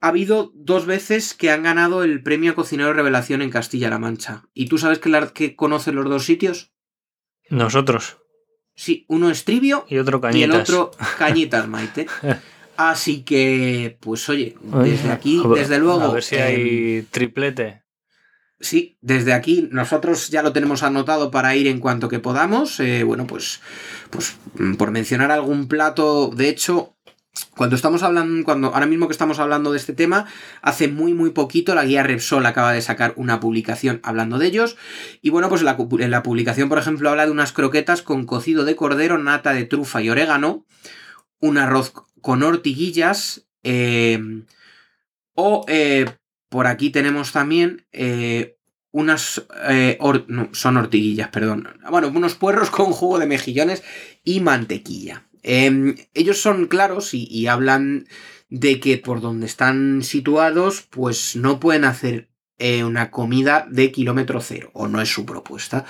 ha 0.00 0.08
habido 0.08 0.50
dos 0.54 0.86
veces 0.86 1.34
que 1.34 1.50
han 1.50 1.62
ganado 1.62 2.04
el 2.04 2.22
premio 2.22 2.54
Cocinero 2.54 2.94
Revelación 2.94 3.42
en 3.42 3.50
Castilla-La 3.50 3.98
Mancha. 3.98 4.44
¿Y 4.54 4.70
tú 4.70 4.78
sabes 4.78 4.98
que, 4.98 5.10
la, 5.10 5.28
que 5.28 5.56
conocen 5.56 5.94
los 5.94 6.06
dos 6.06 6.24
sitios? 6.24 6.72
Nosotros. 7.50 8.16
Sí, 8.74 9.04
uno 9.08 9.28
es 9.28 9.44
Trivio 9.44 9.84
y, 9.90 9.98
otro 9.98 10.18
y 10.32 10.42
el 10.42 10.52
otro 10.52 10.90
Cañitas 11.18 11.68
Maite. 11.68 12.06
Así 12.78 13.24
que, 13.24 13.98
pues 14.00 14.26
oye, 14.30 14.56
desde 14.62 15.10
aquí, 15.10 15.42
desde 15.54 15.78
luego. 15.78 16.00
A 16.00 16.12
ver 16.14 16.22
si 16.22 16.36
hay 16.36 16.96
em, 16.96 17.06
triplete. 17.10 17.82
Sí, 18.58 18.96
desde 19.02 19.34
aquí 19.34 19.68
nosotros 19.70 20.30
ya 20.30 20.42
lo 20.42 20.52
tenemos 20.52 20.82
anotado 20.82 21.30
para 21.30 21.54
ir 21.56 21.66
en 21.66 21.78
cuanto 21.78 22.08
que 22.08 22.18
podamos. 22.18 22.80
Eh, 22.80 23.04
bueno, 23.04 23.26
pues, 23.26 23.60
pues 24.10 24.36
por 24.78 24.90
mencionar 24.90 25.30
algún 25.30 25.68
plato, 25.68 26.30
de 26.34 26.48
hecho, 26.48 26.96
cuando 27.54 27.76
estamos 27.76 28.02
hablando, 28.02 28.44
cuando 28.44 28.68
ahora 28.68 28.86
mismo 28.86 29.08
que 29.08 29.12
estamos 29.12 29.38
hablando 29.38 29.72
de 29.72 29.78
este 29.78 29.92
tema, 29.92 30.26
hace 30.62 30.88
muy 30.88 31.12
muy 31.12 31.30
poquito 31.30 31.74
la 31.74 31.84
guía 31.84 32.02
Repsol 32.02 32.46
acaba 32.46 32.72
de 32.72 32.80
sacar 32.80 33.12
una 33.16 33.40
publicación 33.40 34.00
hablando 34.02 34.38
de 34.38 34.46
ellos. 34.46 34.76
Y 35.20 35.30
bueno, 35.30 35.50
pues 35.50 35.62
la, 35.62 35.76
en 35.98 36.10
la 36.10 36.22
publicación, 36.22 36.70
por 36.70 36.78
ejemplo, 36.78 37.10
habla 37.10 37.26
de 37.26 37.32
unas 37.32 37.52
croquetas 37.52 38.02
con 38.02 38.24
cocido 38.24 38.64
de 38.64 38.76
cordero, 38.76 39.18
nata 39.18 39.52
de 39.52 39.64
trufa 39.64 40.00
y 40.00 40.08
orégano, 40.08 40.64
un 41.40 41.58
arroz 41.58 41.92
con 42.22 42.42
ortiguillas, 42.42 43.46
eh, 43.62 44.18
o 45.34 45.64
eh, 45.68 46.06
por 46.48 46.66
aquí 46.66 46.90
tenemos 46.90 47.32
también 47.32 47.86
eh, 47.92 48.58
unas... 48.90 49.46
Eh, 49.68 49.98
son 50.52 50.76
ortiguillas, 50.76 51.28
perdón. 51.28 51.68
Bueno, 51.90 52.08
unos 52.08 52.34
puerros 52.34 52.70
con 52.72 52.92
jugo 52.92 53.18
de 53.18 53.26
mejillones 53.26 53.82
y 54.24 54.40
mantequilla. 54.40 55.26
Em, 55.42 55.96
ellos 56.14 56.40
son 56.40 56.66
claros 56.66 57.14
y, 57.14 57.46
hablan 57.46 58.08
de 58.48 58.80
que 58.80 58.98
por 58.98 59.20
donde 59.20 59.46
están 59.46 60.02
situados, 60.02 60.82
pues 60.90 61.36
no 61.36 61.60
pueden 61.60 61.84
hacer 61.84 62.28
eh, 62.58 62.82
una 62.82 63.10
comida 63.10 63.66
de 63.70 63.92
kilómetro 63.92 64.40
cero, 64.40 64.70
o 64.72 64.88
no 64.88 65.00
es 65.00 65.08
su 65.08 65.24
propuesta. 65.24 65.84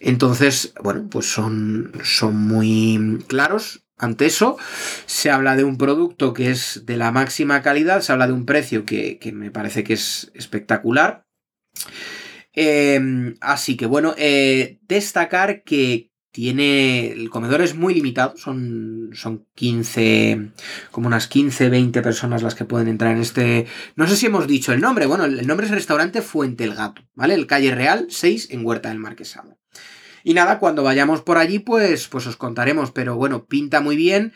Entonces, 0.00 0.72
bueno, 0.82 1.08
pues 1.10 1.26
son, 1.26 1.92
son 2.02 2.36
muy 2.36 3.18
claros 3.26 3.81
ante 4.02 4.26
eso. 4.26 4.58
Se 5.06 5.30
habla 5.30 5.56
de 5.56 5.64
un 5.64 5.78
producto 5.78 6.34
que 6.34 6.50
es 6.50 6.82
de 6.84 6.96
la 6.96 7.12
máxima 7.12 7.62
calidad, 7.62 8.02
se 8.02 8.12
habla 8.12 8.26
de 8.26 8.34
un 8.34 8.44
precio 8.44 8.84
que, 8.84 9.18
me 9.32 9.50
parece 9.50 9.84
que 9.84 9.94
es 9.94 10.30
espectacular. 10.34 11.24
Em, 12.52 13.36
así 13.40 13.76
que 13.76 13.86
bueno, 13.86 14.14
eh, 14.18 14.78
destacar 14.82 15.62
que 15.62 16.10
tiene. 16.32 17.12
El 17.12 17.30
comedor 17.30 17.62
es 17.62 17.74
muy 17.74 17.94
limitado, 17.94 18.36
son, 18.36 19.10
son 19.12 19.46
15, 19.54 20.52
como 20.90 21.06
unas 21.06 21.28
15, 21.28 21.68
20 21.68 22.02
personas 22.02 22.42
las 22.42 22.54
que 22.54 22.64
pueden 22.64 22.88
entrar 22.88 23.12
en 23.12 23.22
este. 23.22 23.66
No 23.96 24.06
sé 24.06 24.16
si 24.16 24.26
hemos 24.26 24.48
dicho 24.48 24.72
el 24.72 24.80
nombre, 24.80 25.06
bueno, 25.06 25.24
el 25.24 25.46
nombre 25.46 25.66
es 25.66 25.72
el 25.72 25.78
restaurante 25.78 26.22
Fuente 26.22 26.64
el 26.64 26.74
Gato, 26.74 27.02
¿vale? 27.14 27.34
El 27.34 27.46
calle 27.46 27.74
Real 27.74 28.06
6 28.10 28.48
en 28.50 28.66
Huerta 28.66 28.88
del 28.88 28.98
Marquesado. 28.98 29.61
Y 30.24 30.34
nada, 30.34 30.58
cuando 30.58 30.82
vayamos 30.82 31.22
por 31.22 31.38
allí, 31.38 31.58
pues, 31.58 32.08
pues 32.08 32.26
os 32.26 32.36
contaremos, 32.36 32.90
pero 32.90 33.16
bueno, 33.16 33.46
pinta 33.46 33.80
muy 33.80 33.96
bien. 33.96 34.32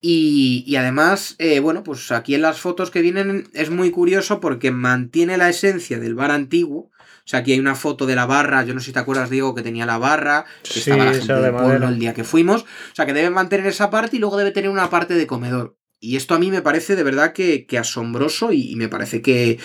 Y, 0.00 0.76
además, 0.76 1.34
eh, 1.38 1.58
bueno, 1.58 1.82
pues 1.82 2.12
aquí 2.12 2.34
en 2.34 2.42
las 2.42 2.60
fotos 2.60 2.90
que 2.90 3.02
vienen 3.02 3.48
es 3.52 3.70
muy 3.70 3.90
curioso 3.90 4.40
porque 4.40 4.70
mantiene 4.70 5.36
la 5.36 5.48
esencia 5.48 5.98
del 5.98 6.14
bar 6.14 6.30
antiguo. 6.30 6.90
O 6.92 7.30
sea, 7.30 7.40
aquí 7.40 7.52
hay 7.52 7.60
una 7.60 7.74
foto 7.74 8.06
de 8.06 8.14
la 8.14 8.24
barra, 8.24 8.64
yo 8.64 8.74
no 8.74 8.80
sé 8.80 8.86
si 8.86 8.92
te 8.92 9.00
acuerdas, 9.00 9.28
Diego, 9.28 9.54
que 9.54 9.62
tenía 9.62 9.86
la 9.86 9.98
barra, 9.98 10.46
que 10.62 10.78
estaba 10.78 11.04
la 11.04 11.12
gente 11.12 11.32
del 11.32 11.52
pueblo 11.52 11.88
el 11.88 11.98
día 11.98 12.14
que 12.14 12.24
fuimos. 12.24 12.62
O 12.62 12.94
sea, 12.94 13.06
que 13.06 13.12
debe 13.12 13.30
mantener 13.30 13.66
esa 13.66 13.90
parte 13.90 14.16
y 14.16 14.20
luego 14.20 14.36
debe 14.36 14.52
tener 14.52 14.70
una 14.70 14.88
parte 14.88 15.14
de 15.14 15.26
comedor. 15.26 15.76
Y 16.00 16.16
esto 16.16 16.34
a 16.34 16.38
mí 16.38 16.50
me 16.50 16.62
parece 16.62 16.94
de 16.94 17.02
verdad 17.02 17.32
que, 17.32 17.66
asombroso 17.78 18.52
y, 18.52 18.76
me 18.76 18.88
parece 18.88 19.20
que, 19.20 19.58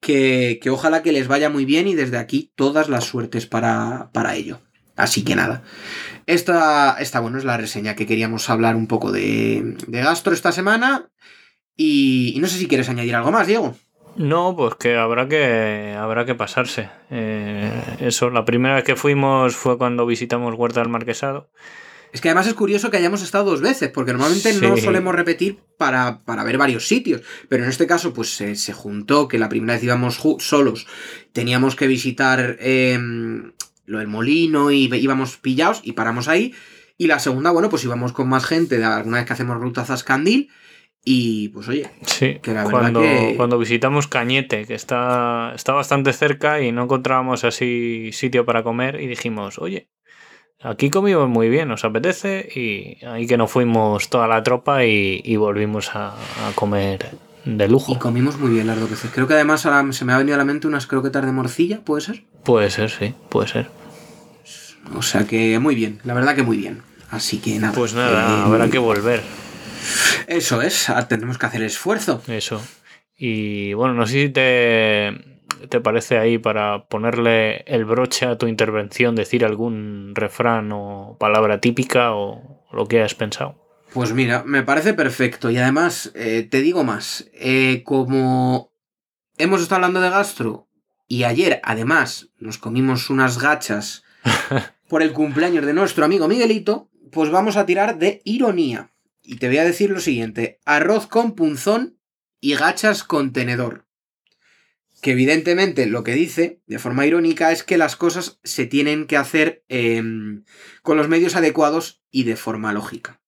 que, 0.00 0.58
que, 0.60 0.70
ojalá 0.70 1.02
que 1.02 1.12
les 1.12 1.28
vaya 1.28 1.48
muy 1.48 1.64
bien 1.64 1.86
y 1.86 1.94
desde 1.94 2.18
aquí 2.18 2.52
todas 2.56 2.88
las 2.88 3.04
suertes 3.04 3.46
para, 3.46 4.10
para 4.12 4.34
ello. 4.34 4.60
Así 4.96 5.24
que 5.24 5.36
nada. 5.36 5.62
Esta, 6.26 6.96
esta, 7.00 7.20
bueno, 7.20 7.38
es 7.38 7.44
la 7.44 7.56
reseña 7.56 7.96
que 7.96 8.06
queríamos 8.06 8.48
hablar 8.50 8.76
un 8.76 8.86
poco 8.86 9.10
de, 9.12 9.76
de 9.86 10.00
Gastro 10.00 10.32
esta 10.32 10.52
semana. 10.52 11.10
Y, 11.76 12.36
no 12.40 12.46
sé 12.46 12.58
si 12.58 12.68
quieres 12.68 12.88
añadir 12.88 13.14
algo 13.14 13.32
más, 13.32 13.46
Diego. 13.46 13.74
No, 14.16 14.54
pues 14.54 14.74
que 14.74 14.96
habrá 14.96 15.26
que, 15.26 15.96
habrá 15.98 16.26
que 16.26 16.34
pasarse. 16.34 16.90
Eh, 17.10 17.72
eso, 18.00 18.30
la 18.30 18.44
primera 18.44 18.74
vez 18.74 18.84
que 18.84 18.96
fuimos 18.96 19.56
fue 19.56 19.78
cuando 19.78 20.04
visitamos 20.04 20.54
Huerta 20.54 20.80
del 20.80 20.90
Marquesado. 20.90 21.50
Es 22.12 22.20
que 22.20 22.28
además 22.28 22.46
es 22.46 22.52
curioso 22.52 22.90
que 22.90 22.98
hayamos 22.98 23.22
estado 23.22 23.46
dos 23.46 23.62
veces, 23.62 23.88
porque 23.88 24.12
normalmente 24.12 24.52
no 24.52 24.76
solemos 24.76 25.14
repetir 25.14 25.60
para, 25.78 26.22
para, 26.24 26.44
ver 26.44 26.58
varios 26.58 26.86
sitios. 26.86 27.22
Pero 27.48 27.64
en 27.64 27.70
este 27.70 27.86
caso, 27.86 28.12
pues 28.12 28.28
se, 28.36 28.72
juntó 28.74 29.28
que 29.28 29.38
la 29.38 29.48
primera 29.48 29.72
vez 29.72 29.82
íbamos 29.82 30.20
solos, 30.40 30.86
teníamos 31.32 31.74
que 31.74 31.86
visitar 31.86 32.58
em, 32.60 33.52
lo 33.84 33.98
del 33.98 34.08
molino 34.08 34.70
y 34.70 34.84
íbamos 34.94 35.36
pillados 35.36 35.80
y 35.84 35.92
paramos 35.92 36.28
ahí. 36.28 36.54
Y 36.98 37.06
la 37.06 37.18
segunda, 37.18 37.50
bueno, 37.50 37.68
pues 37.68 37.84
íbamos 37.84 38.12
con 38.12 38.28
más 38.28 38.44
gente 38.44 38.78
de 38.78 38.84
alguna 38.84 39.18
vez 39.18 39.26
que 39.26 39.32
hacemos 39.32 39.56
ruta 39.56 39.84
Zascandil. 39.84 40.50
Y 41.04 41.48
pues 41.48 41.68
oye, 41.68 41.90
sí, 42.02 42.38
que 42.40 42.54
la 42.54 42.62
cuando, 42.62 43.00
que... 43.00 43.34
cuando 43.36 43.58
visitamos 43.58 44.06
Cañete, 44.06 44.66
que 44.66 44.74
está, 44.74 45.52
está 45.54 45.72
bastante 45.72 46.12
cerca 46.12 46.60
y 46.60 46.70
no 46.70 46.84
encontrábamos 46.84 47.42
así 47.42 48.10
sitio 48.12 48.44
para 48.44 48.62
comer, 48.62 49.00
y 49.00 49.08
dijimos, 49.08 49.58
oye, 49.58 49.88
aquí 50.60 50.90
comimos 50.90 51.28
muy 51.28 51.48
bien, 51.48 51.66
nos 51.66 51.84
apetece, 51.84 52.48
y 52.54 53.04
ahí 53.04 53.26
que 53.26 53.36
nos 53.36 53.50
fuimos 53.50 54.10
toda 54.10 54.28
la 54.28 54.44
tropa 54.44 54.84
y, 54.84 55.34
volvimos 55.34 55.90
a, 55.96 56.10
a, 56.10 56.52
comer 56.54 57.10
de 57.44 57.66
lujo. 57.66 57.94
Y 57.94 57.96
comimos 57.96 58.38
muy 58.38 58.50
bien 58.50 58.68
las 58.68 58.78
dos 58.78 58.88
veces. 58.88 59.10
Creo 59.12 59.26
que 59.26 59.34
además 59.34 59.66
ahora 59.66 59.92
se 59.92 60.04
me 60.04 60.12
ha 60.12 60.18
venido 60.18 60.36
a 60.36 60.38
la 60.38 60.44
mente 60.44 60.68
unas 60.68 60.86
croquetas 60.86 61.26
de 61.26 61.32
morcilla, 61.32 61.80
¿puede 61.80 62.02
ser? 62.02 62.22
Puede 62.44 62.70
ser, 62.70 62.90
sí, 62.90 63.14
puede 63.28 63.48
ser. 63.48 63.68
O 64.94 65.02
sea 65.02 65.26
que 65.26 65.58
muy 65.58 65.74
bien, 65.74 66.00
la 66.04 66.14
verdad 66.14 66.34
que 66.34 66.42
muy 66.42 66.56
bien. 66.56 66.82
Así 67.10 67.38
que 67.38 67.58
nada. 67.58 67.74
Pues 67.74 67.94
nada, 67.94 68.38
eh, 68.38 68.42
habrá 68.44 68.68
que 68.68 68.78
volver. 68.78 69.22
Eso 70.26 70.62
es, 70.62 70.90
tenemos 71.08 71.38
que 71.38 71.46
hacer 71.46 71.62
esfuerzo. 71.62 72.22
Eso. 72.26 72.62
Y 73.16 73.74
bueno, 73.74 73.94
no 73.94 74.06
sé 74.06 74.12
si 74.12 74.28
te, 74.30 75.12
te 75.68 75.80
parece 75.80 76.18
ahí 76.18 76.38
para 76.38 76.86
ponerle 76.86 77.64
el 77.66 77.84
broche 77.84 78.26
a 78.26 78.38
tu 78.38 78.46
intervención, 78.46 79.14
decir 79.14 79.44
algún 79.44 80.12
refrán 80.14 80.70
o 80.72 81.16
palabra 81.20 81.60
típica 81.60 82.14
o 82.14 82.64
lo 82.72 82.88
que 82.88 83.02
has 83.02 83.14
pensado. 83.14 83.56
Pues 83.92 84.14
mira, 84.14 84.42
me 84.44 84.62
parece 84.62 84.94
perfecto. 84.94 85.50
Y 85.50 85.58
además, 85.58 86.12
eh, 86.14 86.48
te 86.50 86.60
digo 86.62 86.82
más, 86.82 87.30
eh, 87.34 87.82
como 87.84 88.72
hemos 89.36 89.60
estado 89.60 89.76
hablando 89.76 90.00
de 90.00 90.10
gastro 90.10 90.68
y 91.12 91.24
ayer 91.24 91.60
además 91.62 92.30
nos 92.38 92.56
comimos 92.56 93.10
unas 93.10 93.38
gachas 93.38 94.02
por 94.88 95.02
el 95.02 95.12
cumpleaños 95.12 95.66
de 95.66 95.74
nuestro 95.74 96.06
amigo 96.06 96.26
Miguelito, 96.26 96.88
pues 97.10 97.28
vamos 97.28 97.58
a 97.58 97.66
tirar 97.66 97.98
de 97.98 98.22
ironía. 98.24 98.94
Y 99.22 99.36
te 99.36 99.48
voy 99.48 99.58
a 99.58 99.64
decir 99.64 99.90
lo 99.90 100.00
siguiente, 100.00 100.58
arroz 100.64 101.08
con 101.08 101.34
punzón 101.34 101.98
y 102.40 102.54
gachas 102.54 103.04
con 103.04 103.34
tenedor. 103.34 103.84
Que 105.02 105.10
evidentemente 105.10 105.84
lo 105.84 106.02
que 106.02 106.14
dice, 106.14 106.62
de 106.66 106.78
forma 106.78 107.04
irónica, 107.04 107.52
es 107.52 107.62
que 107.62 107.76
las 107.76 107.94
cosas 107.94 108.40
se 108.42 108.64
tienen 108.64 109.06
que 109.06 109.18
hacer 109.18 109.66
em, 109.68 110.44
con 110.82 110.96
los 110.96 111.10
medios 111.10 111.36
adecuados 111.36 112.02
y 112.10 112.24
de 112.24 112.36
forma 112.36 112.72
lógica. 112.72 113.20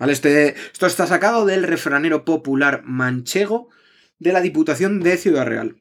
¿Vale? 0.00 0.14
Este, 0.14 0.56
esto 0.72 0.86
está 0.86 1.06
sacado 1.06 1.46
del 1.46 1.62
refranero 1.62 2.24
popular 2.24 2.82
manchego 2.84 3.68
de 4.18 4.32
la 4.32 4.40
Diputación 4.40 4.98
de 4.98 5.16
Ciudad 5.16 5.46
Real. 5.46 5.76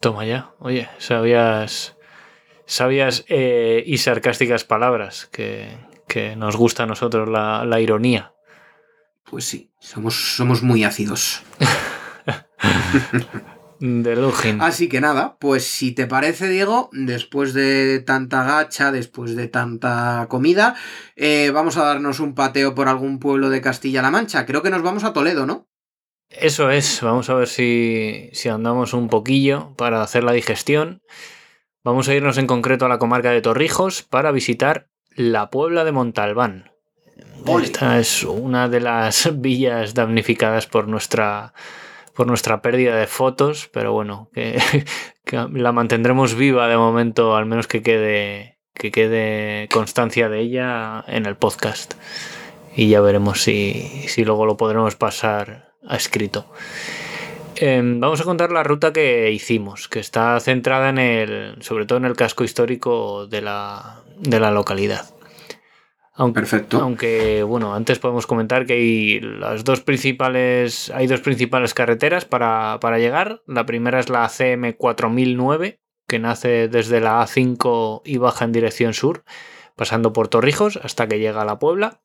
Toma 0.00 0.24
ya, 0.24 0.50
oye, 0.58 0.88
sabías 0.98 1.94
sabias 2.66 3.24
eh, 3.28 3.82
y 3.86 3.98
sarcásticas 3.98 4.64
palabras 4.64 5.28
que, 5.30 5.78
nos 6.36 6.56
gusta 6.56 6.84
a 6.84 6.86
nosotros 6.86 7.28
la, 7.28 7.80
ironía. 7.80 8.34
Pues 9.28 9.44
sí, 9.44 9.72
somos, 9.80 10.36
somos 10.36 10.62
muy 10.62 10.84
ácidos. 10.84 11.42
de 13.80 14.14
Lugin. 14.14 14.60
Así 14.60 14.88
que 14.88 15.00
nada, 15.00 15.36
pues 15.40 15.66
si 15.66 15.90
te 15.90 16.06
parece, 16.06 16.48
Diego, 16.48 16.88
después 16.92 17.52
de 17.52 17.98
tanta 17.98 18.44
gacha, 18.44 18.92
después 18.92 19.34
de 19.34 19.48
tanta 19.48 20.26
comida, 20.28 20.76
eh, 21.16 21.50
vamos 21.52 21.76
a 21.78 21.84
darnos 21.84 22.20
un 22.20 22.36
pateo 22.36 22.76
por 22.76 22.86
algún 22.86 23.18
pueblo 23.18 23.50
de 23.50 23.60
Castilla-La 23.60 24.12
Mancha. 24.12 24.46
Creo 24.46 24.62
que 24.62 24.70
nos 24.70 24.82
vamos 24.82 25.02
a 25.02 25.12
Toledo, 25.12 25.46
¿no? 25.46 25.66
Eso 26.38 26.70
es, 26.70 27.00
vamos 27.02 27.30
a 27.30 27.34
ver 27.34 27.48
si, 27.48 28.30
si 28.32 28.48
andamos 28.48 28.92
un 28.92 29.08
poquillo 29.08 29.72
para 29.76 30.02
hacer 30.02 30.24
la 30.24 30.32
digestión. 30.32 31.02
Vamos 31.84 32.08
a 32.08 32.14
irnos 32.14 32.38
en 32.38 32.46
concreto 32.46 32.86
a 32.86 32.88
la 32.88 32.98
comarca 32.98 33.30
de 33.30 33.42
Torrijos 33.42 34.02
para 34.02 34.32
visitar 34.32 34.88
la 35.14 35.50
Puebla 35.50 35.84
de 35.84 35.92
Montalbán. 35.92 36.72
Esta 37.62 37.98
es 37.98 38.24
una 38.24 38.68
de 38.68 38.80
las 38.80 39.30
villas 39.40 39.94
damnificadas 39.94 40.66
por 40.66 40.88
nuestra 40.88 41.52
por 42.14 42.28
nuestra 42.28 42.62
pérdida 42.62 42.96
de 42.96 43.08
fotos, 43.08 43.68
pero 43.72 43.92
bueno, 43.92 44.30
que, 44.34 44.58
la 45.52 45.72
mantendremos 45.72 46.36
viva 46.36 46.68
de 46.68 46.76
momento, 46.76 47.34
al 47.34 47.44
menos 47.44 47.66
que 47.66 47.82
quede, 47.82 48.60
que 48.72 48.92
quede 48.92 49.68
constancia 49.68 50.28
de 50.28 50.40
ella 50.40 51.04
en 51.08 51.26
el 51.26 51.36
podcast. 51.36 51.94
Y 52.76 52.88
ya 52.88 53.00
veremos 53.00 53.42
si, 53.42 54.04
si 54.06 54.24
luego 54.24 54.46
lo 54.46 54.56
podremos 54.56 54.94
pasar 54.94 55.73
a 55.86 55.96
escrito. 55.96 56.46
Em, 57.56 58.00
vamos 58.00 58.20
a 58.20 58.24
contar 58.24 58.50
la 58.50 58.64
ruta 58.64 58.92
que 58.92 59.30
hicimos, 59.30 59.88
que 59.88 60.00
está 60.00 60.38
centrada 60.40 60.88
en 60.88 60.98
el, 60.98 61.56
sobre 61.60 61.86
todo 61.86 61.98
en 61.98 62.04
el 62.04 62.16
casco 62.16 62.44
histórico 62.44 63.26
de 63.26 63.42
la, 63.42 64.02
de 64.18 64.40
la 64.40 64.50
localidad. 64.50 65.06
Aunque, 66.16 66.40
Perfecto. 66.40 66.80
Aunque, 66.80 67.42
bueno, 67.42 67.74
antes 67.74 67.98
podemos 67.98 68.26
comentar 68.26 68.66
que 68.66 68.74
hay 68.74 69.20
las 69.20 69.64
dos 69.64 69.80
principales, 69.80 70.90
hay 70.90 71.08
dos 71.08 71.20
principales 71.20 71.74
carreteras 71.74 72.24
para, 72.24 72.78
para 72.80 72.98
llegar. 72.98 73.42
La 73.46 73.66
primera 73.66 73.98
es 73.98 74.08
la 74.08 74.28
CM 74.28 74.76
4009, 74.76 75.80
que 76.06 76.18
nace 76.20 76.68
desde 76.68 77.00
la 77.00 77.20
A5 77.22 78.02
y 78.04 78.18
baja 78.18 78.44
en 78.44 78.52
dirección 78.52 78.94
sur, 78.94 79.24
pasando 79.74 80.12
por 80.12 80.28
Torrijos 80.28 80.78
hasta 80.82 81.08
que 81.08 81.18
llega 81.18 81.42
a 81.42 81.46
la 81.46 81.58
Puebla. 81.58 82.00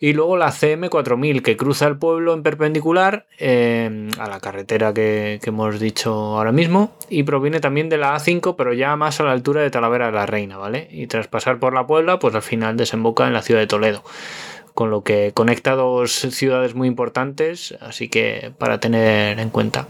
Y 0.00 0.12
luego 0.12 0.36
la 0.36 0.48
CM4000 0.48 1.42
que 1.42 1.56
cruza 1.56 1.86
el 1.88 1.98
pueblo 1.98 2.32
en 2.32 2.44
perpendicular 2.44 3.26
em, 3.38 4.08
a 4.18 4.28
la 4.28 4.38
carretera 4.38 4.94
que, 4.94 5.40
hemos 5.44 5.80
dicho 5.80 6.12
ahora 6.12 6.52
mismo 6.52 6.92
y 7.08 7.24
proviene 7.24 7.58
también 7.58 7.88
de 7.88 7.98
la 7.98 8.14
A5 8.14 8.54
pero 8.56 8.72
ya 8.72 8.94
más 8.96 9.18
a 9.20 9.24
la 9.24 9.32
altura 9.32 9.62
de 9.62 9.70
Talavera 9.70 10.06
de 10.06 10.12
la 10.12 10.26
Reina, 10.26 10.56
¿vale? 10.56 10.88
Y 10.92 11.08
tras 11.08 11.26
pasar 11.26 11.58
por 11.58 11.74
la 11.74 11.86
Puebla 11.86 12.20
pues 12.20 12.34
al 12.34 12.42
final 12.42 12.76
desemboca 12.76 13.26
en 13.26 13.32
la 13.32 13.42
ciudad 13.42 13.60
de 13.60 13.66
Toledo. 13.66 14.04
Con 14.74 14.90
lo 14.90 15.02
que 15.02 15.32
conecta 15.34 15.74
dos 15.74 16.12
ciudades 16.12 16.76
muy 16.76 16.86
importantes, 16.86 17.76
así 17.80 18.08
que 18.08 18.52
para 18.56 18.78
tener 18.78 19.40
en 19.40 19.50
cuenta. 19.50 19.88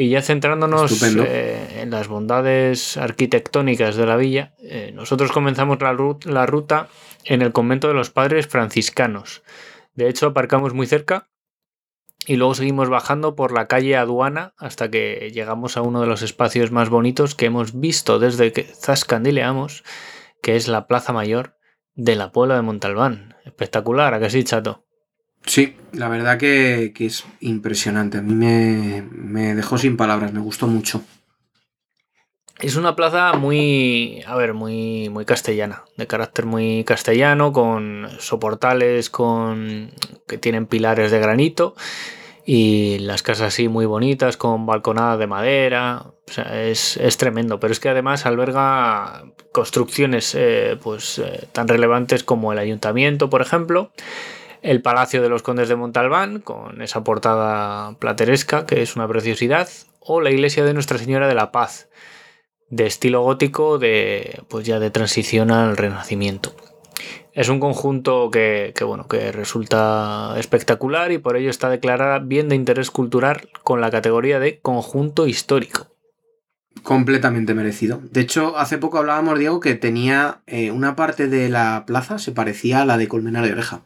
Y 0.00 0.10
ya 0.10 0.22
centrándonos 0.22 1.02
eh, 1.02 1.80
en 1.82 1.90
las 1.90 2.06
bondades 2.06 2.96
arquitectónicas 2.96 3.96
de 3.96 4.06
la 4.06 4.16
villa, 4.16 4.54
eh, 4.60 4.92
nosotros 4.94 5.32
comenzamos 5.32 5.80
la, 5.80 5.96
la 6.24 6.46
ruta 6.46 6.88
en 7.24 7.42
el 7.42 7.50
convento 7.50 7.88
de 7.88 7.94
los 7.94 8.08
padres 8.08 8.46
franciscanos. 8.46 9.42
De 9.94 10.08
hecho, 10.08 10.28
aparcamos 10.28 10.72
muy 10.72 10.86
cerca 10.86 11.30
y 12.28 12.36
luego 12.36 12.54
seguimos 12.54 12.88
bajando 12.88 13.34
por 13.34 13.50
la 13.50 13.66
calle 13.66 13.96
Aduana 13.96 14.54
hasta 14.56 14.88
que 14.88 15.32
llegamos 15.34 15.76
a 15.76 15.82
uno 15.82 16.00
de 16.00 16.06
los 16.06 16.22
espacios 16.22 16.70
más 16.70 16.90
bonitos 16.90 17.34
que 17.34 17.46
hemos 17.46 17.80
visto 17.80 18.20
desde 18.20 18.52
que 18.52 18.62
zascandileamos, 18.62 19.82
que 20.42 20.54
es 20.54 20.68
la 20.68 20.86
Plaza 20.86 21.12
Mayor 21.12 21.56
de 21.96 22.14
la 22.14 22.30
Puebla 22.30 22.54
de 22.54 22.62
Montalbán. 22.62 23.34
Espectacular, 23.44 24.14
¿a 24.14 24.20
que 24.20 24.30
sí, 24.30 24.44
chato? 24.44 24.87
Sí, 25.46 25.76
la 25.92 26.08
verdad 26.08 26.38
que, 26.38 26.92
es 26.98 27.24
impresionante. 27.40 28.18
A 28.18 28.22
mí 28.22 28.34
me, 28.34 29.06
me 29.10 29.54
dejó 29.54 29.78
sin 29.78 29.96
palabras, 29.96 30.32
me 30.32 30.40
gustó 30.40 30.66
mucho. 30.66 31.02
Es 32.60 32.74
una 32.74 32.96
plaza 32.96 33.34
muy, 33.34 34.24
a 34.26 34.34
ver, 34.34 34.52
muy, 34.52 35.10
muy 35.10 35.24
castellana, 35.24 35.84
de 35.96 36.08
carácter 36.08 36.44
muy 36.44 36.82
castellano, 36.82 37.52
con 37.52 38.08
soportales 38.18 39.10
con, 39.10 39.92
que 40.26 40.38
tienen 40.38 40.66
pilares 40.66 41.12
de 41.12 41.20
granito 41.20 41.76
y 42.44 42.98
las 42.98 43.22
casas 43.22 43.48
así 43.48 43.68
muy 43.68 43.86
bonitas, 43.86 44.36
con 44.36 44.66
balconada 44.66 45.16
de 45.18 45.28
madera. 45.28 46.02
O 46.28 46.32
sea, 46.32 46.64
es, 46.66 46.98
tremendo, 47.16 47.60
pero 47.60 47.72
es 47.72 47.78
que 47.78 47.90
además 47.90 48.26
alberga 48.26 49.22
construcciones 49.52 50.34
eh, 50.34 50.76
pues, 50.82 51.20
eh, 51.20 51.46
tan 51.52 51.68
relevantes 51.68 52.24
como 52.24 52.52
el 52.52 52.58
ayuntamiento, 52.58 53.30
por 53.30 53.40
ejemplo, 53.40 53.92
el 54.62 54.82
Palacio 54.82 55.22
de 55.22 55.28
los 55.28 55.42
Condes 55.42 55.68
de 55.68 55.76
Montalbán, 55.76 56.40
con 56.40 56.82
esa 56.82 57.04
portada 57.04 57.96
plateresca, 57.98 58.66
que 58.66 58.82
es 58.82 58.96
una 58.96 59.08
preciosidad, 59.08 59.68
o 60.00 60.20
la 60.20 60.30
iglesia 60.30 60.64
de 60.64 60.74
Nuestra 60.74 60.98
Señora 60.98 61.28
de 61.28 61.34
la 61.34 61.52
Paz 61.52 61.88
de 62.70 62.86
estilo 62.86 63.22
gótico 63.22 63.78
de 63.78 64.42
pues 64.48 64.66
ya 64.66 64.78
de 64.78 64.90
transición 64.90 65.50
al 65.50 65.76
renacimiento. 65.76 66.54
Es 67.32 67.48
un 67.48 67.60
conjunto 67.60 68.30
que, 68.32 68.74
bueno, 68.84 69.06
que 69.06 69.30
resulta 69.30 70.34
espectacular 70.38 71.12
y 71.12 71.18
por 71.18 71.36
ello 71.36 71.50
está 71.50 71.70
declarada 71.70 72.18
bien 72.18 72.48
de 72.48 72.56
interés 72.56 72.90
cultural 72.90 73.48
con 73.62 73.80
la 73.80 73.90
categoría 73.90 74.40
de 74.40 74.58
conjunto 74.58 75.26
histórico. 75.28 75.86
Completamente 76.82 77.54
merecido. 77.54 78.00
De 78.10 78.20
hecho, 78.22 78.56
hace 78.56 78.78
poco 78.78 78.98
hablábamos, 78.98 79.38
Diego, 79.38 79.60
que 79.60 79.74
tenía 79.76 80.40
eh, 80.46 80.72
una 80.72 80.96
parte 80.96 81.28
de 81.28 81.48
la 81.48 81.84
plaza, 81.86 82.18
se 82.18 82.32
parecía 82.32 82.82
a 82.82 82.86
la 82.86 82.96
de 82.96 83.08
Colmenar 83.08 83.44
de 83.44 83.52
Oreja. 83.52 83.82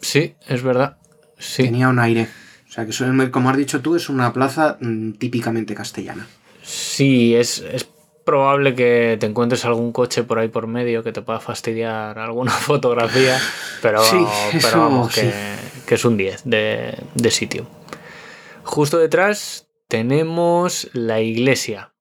Sí, 0.00 0.34
es 0.46 0.62
verdad. 0.62 0.98
Sí. 1.38 1.64
Tenía 1.64 1.88
un 1.88 1.98
aire. 1.98 2.28
O 2.68 2.72
sea, 2.72 2.86
que 2.86 3.30
como 3.30 3.50
has 3.50 3.56
dicho 3.56 3.80
tú, 3.80 3.96
es 3.96 4.08
una 4.08 4.32
plaza 4.32 4.76
mm, 4.80 5.12
típicamente 5.12 5.74
castellana. 5.74 6.26
Sí, 6.62 7.34
es, 7.34 7.60
es 7.60 7.88
probable 8.24 8.74
que 8.74 9.16
te 9.18 9.26
encuentres 9.26 9.64
algún 9.64 9.92
coche 9.92 10.24
por 10.24 10.38
ahí 10.38 10.48
por 10.48 10.66
medio 10.66 11.02
que 11.02 11.12
te 11.12 11.22
pueda 11.22 11.40
fastidiar 11.40 12.18
alguna 12.18 12.50
fotografía, 12.52 13.40
pero, 13.80 14.02
vamos, 14.74 15.14
que, 15.14 15.94
es 15.94 16.04
un 16.04 16.16
10 16.16 16.42
de, 16.44 16.98
de 17.14 17.30
sitio. 17.30 17.66
Justo 18.64 18.98
detrás 18.98 19.68
tenemos 19.88 20.90
la 20.92 21.20
iglesia. 21.20 21.92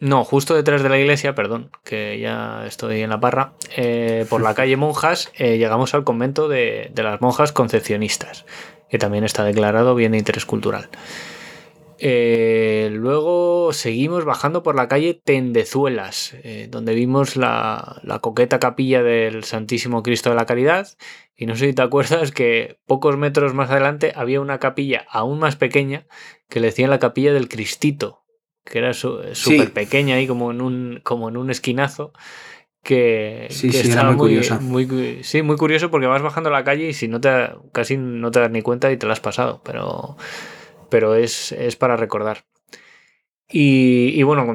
No, 0.00 0.24
justo 0.24 0.54
detrás 0.54 0.82
de 0.82 0.88
la 0.88 0.98
iglesia, 0.98 1.34
perdón, 1.34 1.70
que 1.84 2.18
ya 2.18 2.64
estoy 2.66 3.02
en 3.02 3.10
la 3.10 3.20
parra, 3.20 3.52
eh, 3.76 4.24
por 4.30 4.40
la 4.40 4.54
calle 4.56 4.78
Monjas 4.78 5.30
eh, 5.36 5.58
llegamos 5.58 5.92
al 5.92 6.04
convento 6.04 6.48
de, 6.48 6.90
de, 6.94 7.02
las 7.02 7.20
monjas 7.20 7.52
concepcionistas, 7.52 8.46
que 8.88 8.98
también 8.98 9.24
está 9.24 9.44
declarado 9.44 9.94
bien 9.94 10.12
de 10.12 10.18
interés 10.18 10.46
cultural. 10.46 10.88
Eh, 12.02 12.88
luego 12.92 13.74
seguimos 13.74 14.24
bajando 14.24 14.62
por 14.62 14.74
la 14.74 14.88
calle 14.88 15.12
Tendezuelas, 15.12 16.34
donde 16.70 16.94
vimos 16.94 17.36
la, 17.36 18.00
coqueta 18.22 18.58
capilla 18.58 19.02
del 19.02 19.44
Santísimo 19.44 20.02
Cristo 20.02 20.30
de 20.30 20.36
la 20.36 20.46
Caridad. 20.46 20.88
Y 21.36 21.44
no 21.44 21.56
sé 21.56 21.66
si 21.66 21.74
te 21.74 21.82
acuerdas 21.82 22.32
que 22.32 22.78
pocos 22.86 23.18
metros 23.18 23.52
más 23.52 23.70
adelante 23.70 24.14
había 24.16 24.40
una 24.40 24.58
capilla 24.58 25.04
aún 25.10 25.40
más 25.40 25.56
pequeña 25.56 26.06
que 26.48 26.60
le 26.60 26.68
decían 26.68 26.88
la 26.88 26.98
capilla 26.98 27.34
del 27.34 27.48
Cristito, 27.48 28.19
que 28.64 28.78
era 28.78 28.92
súper 28.92 29.72
pequeña 29.72 30.16
ahí 30.16 30.26
como 30.26 30.50
en 30.50 30.60
un, 30.60 31.00
como 31.02 31.28
en 31.28 31.36
un 31.36 31.50
esquinazo. 31.50 32.12
Que, 32.82 33.46
sí, 33.50 33.70
sí, 33.72 33.88
estaba 33.90 34.12
muy, 34.12 34.40
muy, 34.60 35.18
sí, 35.22 35.42
muy 35.42 35.56
curioso 35.56 35.90
porque 35.90 36.06
vas 36.06 36.22
bajando 36.22 36.48
la 36.48 36.64
calle 36.64 36.88
y 36.88 36.94
si 36.94 37.08
no 37.08 37.20
te 37.20 37.50
casi 37.72 37.98
no 37.98 38.30
te 38.30 38.40
das 38.40 38.50
ni 38.50 38.62
cuenta 38.62 38.90
y 38.90 38.96
te 38.96 39.06
la 39.06 39.12
has 39.12 39.20
pasado. 39.20 39.60
Pero 39.64 40.16
pero 40.90 41.14
es, 41.14 41.54
para 41.78 41.96
recordar. 41.96 42.44
Y, 43.52 44.22
bueno, 44.22 44.46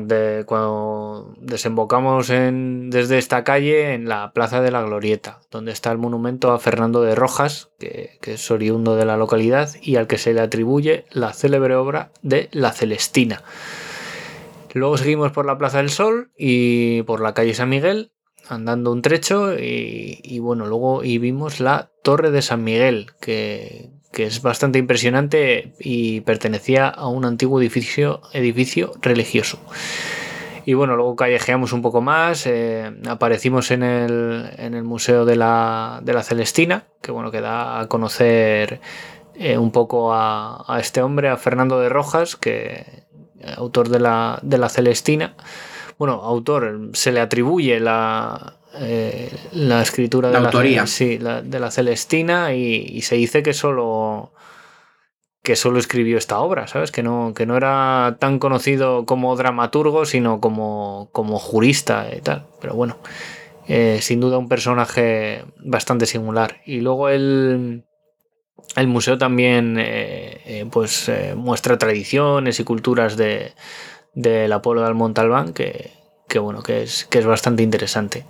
cuando 0.45 1.33
desembocamos 1.41 2.29
en, 2.29 2.89
desde 2.89 3.17
esta 3.17 3.43
calle 3.43 3.93
en 3.93 4.07
la 4.07 4.31
Plaza 4.31 4.61
de 4.61 4.71
la 4.71 4.83
Glorieta, 4.83 5.41
donde 5.51 5.73
está 5.73 5.91
el 5.91 5.97
monumento 5.97 6.51
a 6.51 6.59
Fernando 6.59 7.01
de 7.01 7.13
Rojas, 7.13 7.71
que, 7.77 8.19
es 8.21 8.51
oriundo 8.51 8.95
de 8.95 9.05
la 9.05 9.17
localidad 9.17 9.69
y 9.81 9.97
al 9.97 10.07
que 10.07 10.17
se 10.17 10.33
le 10.33 10.39
atribuye 10.39 11.05
la 11.11 11.33
célebre 11.33 11.75
obra 11.75 12.11
de 12.21 12.47
La 12.53 12.71
Celestina. 12.71 13.43
Luego 14.75 14.97
seguimos 14.97 15.31
por 15.31 15.45
la 15.45 15.57
Plaza 15.57 15.77
del 15.77 15.89
Sol 15.89 16.31
y 16.37 17.01
por 17.03 17.21
la 17.21 17.33
calle 17.33 17.53
San 17.53 17.69
Miguel, 17.69 18.11
andando 18.49 18.91
un 18.91 19.01
trecho 19.01 19.57
y, 19.57 20.39
bueno, 20.39 20.65
luego 20.65 21.01
y 21.01 21.17
vimos 21.17 21.61
la 21.61 21.91
Torre 22.03 22.29
de 22.29 22.41
San 22.41 22.61
Miguel, 22.65 23.07
que, 23.21 23.91
que 24.11 24.25
es 24.25 24.41
bastante 24.41 24.77
impresionante 24.77 25.73
y 25.79 26.19
pertenecía 26.21 26.89
a 26.89 27.07
un 27.07 27.23
antiguo 27.23 27.61
edificio, 27.61 28.19
edificio 28.33 28.91
religioso. 29.01 29.59
Y 30.65 30.73
bueno, 30.73 30.97
luego 30.97 31.15
callejeamos 31.15 31.71
un 31.71 31.81
poco 31.81 32.01
más, 32.01 32.45
eh, 32.45 32.91
aparecimos 33.07 33.71
en 33.71 33.81
el, 33.81 34.49
en 34.57 34.73
el 34.73 34.83
Museo 34.83 35.23
de 35.23 35.37
la, 35.37 36.01
de 36.03 36.11
la, 36.11 36.21
Celestina, 36.21 36.83
que 37.01 37.13
bueno, 37.13 37.31
que 37.31 37.39
da 37.39 37.79
a 37.79 37.87
conocer 37.87 38.81
eh, 39.35 39.57
un 39.57 39.71
poco 39.71 40.11
a, 40.13 40.65
a, 40.67 40.81
este 40.81 41.01
hombre, 41.01 41.29
a 41.29 41.37
Fernando 41.37 41.79
de 41.79 41.87
Rojas, 41.87 42.35
que 42.35 43.04
autor 43.57 43.89
de 43.89 43.99
la, 43.99 44.39
de 44.41 44.57
la 44.57 44.69
Celestina. 44.69 45.35
Bueno, 45.97 46.13
autor, 46.15 46.89
se 46.93 47.11
le 47.11 47.21
atribuye 47.21 47.79
la, 47.79 48.57
eh, 48.79 49.31
la 49.53 49.81
escritura 49.81 50.29
de 50.29 50.39
la, 50.39 50.47
autoría. 50.47 50.85
sí, 50.87 51.17
de 51.17 51.59
la 51.59 51.71
Celestina 51.71 52.53
y, 52.53 53.01
se 53.01 53.15
dice 53.15 53.43
que 53.43 53.53
solo 53.53 54.31
que 55.41 55.55
solo 55.55 55.77
escribió 55.77 56.17
esta 56.17 56.39
obra, 56.39 56.67
¿sabes? 56.67 56.91
Que 56.91 57.03
no, 57.03 57.33
que 57.35 57.45
no 57.45 57.55
era 57.55 58.17
tan 58.19 58.39
conocido 58.39 59.05
como 59.05 59.35
dramaturgo, 59.35 60.05
sino 60.05 60.41
como, 60.41 61.09
como 61.11 61.37
jurista 61.37 62.07
y 62.17 62.19
tal. 62.21 62.47
Pero 62.59 62.73
bueno, 62.73 62.97
eh, 63.67 63.99
sin 64.01 64.19
duda 64.19 64.39
un 64.39 64.49
personaje 64.49 65.45
bastante 65.59 66.07
singular. 66.07 66.61
Y 66.65 66.81
luego 66.81 67.09
el, 67.09 67.83
el 68.75 68.87
museo 68.87 69.17
también 69.17 69.77
eh, 69.79 70.65
pues 70.71 71.11
muestra 71.35 71.77
tradiciones 71.77 72.59
y 72.59 72.63
culturas 72.63 73.17
de, 73.17 73.53
de 74.13 74.47
la 74.47 74.61
puebla 74.61 74.85
del 74.85 74.95
Montalbán 74.95 75.53
que, 75.53 75.91
que 76.27 76.39
bueno, 76.39 76.63
que 76.63 76.83
es, 76.83 77.05
que 77.05 77.19
es 77.19 77.25
bastante 77.25 77.63
interesante. 77.63 78.25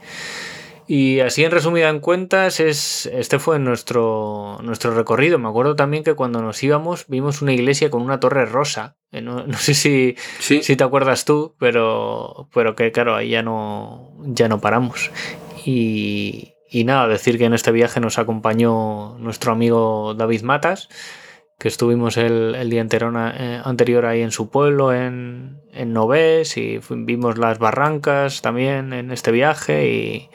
Y 0.88 1.20
así 1.22 1.44
en 1.44 1.52
resumida 1.52 1.90
en 1.90 2.00
cuentas, 2.00 2.60
es, 2.60 3.08
este 3.08 3.40
fue 3.40 3.58
nuestro, 3.58 4.60
nuestro 4.62 4.94
recorrido. 4.94 5.40
Me 5.40 5.50
acuerdo 5.50 5.76
también 5.76 6.04
que 6.04 6.14
cuando 6.14 6.42
nos 6.42 6.62
íbamos 6.62 7.08
vimos 7.08 7.42
una 7.42 7.54
iglesia 7.54 7.90
con 7.90 8.04
una 8.04 8.20
torre 8.20 8.46
rosa. 8.46 8.96
Eh, 9.12 9.22
no, 9.22 9.52
sé 9.58 9.74
si, 9.74 10.16
si 10.40 10.76
te 10.76 10.84
acuerdas 10.84 11.26
tú, 11.26 11.56
pero, 11.60 12.50
pero 12.54 12.76
que 12.76 12.92
claro, 12.92 13.16
ahí 13.16 13.30
ya 13.30 13.42
no, 13.42 14.16
ya 14.26 14.48
no 14.48 14.62
paramos. 14.62 15.10
Y, 15.66 16.55
y 16.76 16.84
nada, 16.84 17.08
decir 17.08 17.38
que 17.38 17.46
en 17.46 17.54
este 17.54 17.72
viaje 17.72 18.02
nos 18.02 18.20
acompañó 18.20 19.18
nuestro 19.18 19.54
amigo 19.54 20.14
David 20.14 20.42
Matas, 20.42 20.90
que 21.58 21.70
estuvimos 21.70 22.18
el, 22.18 22.70
día 22.70 22.86
eh, 22.92 23.62
anterior 23.64 24.06
ahí 24.06 24.22
en 24.22 24.32
su 24.32 24.50
pueblo, 24.50 24.94
en, 24.94 25.62
en 25.72 25.94
Novés, 25.94 26.58
y 26.58 26.82
vimos 26.90 27.38
las 27.38 27.60
barrancas 27.60 28.42
también 28.42 28.92
en 28.92 29.12
este 29.12 29.32
viaje. 29.32 30.30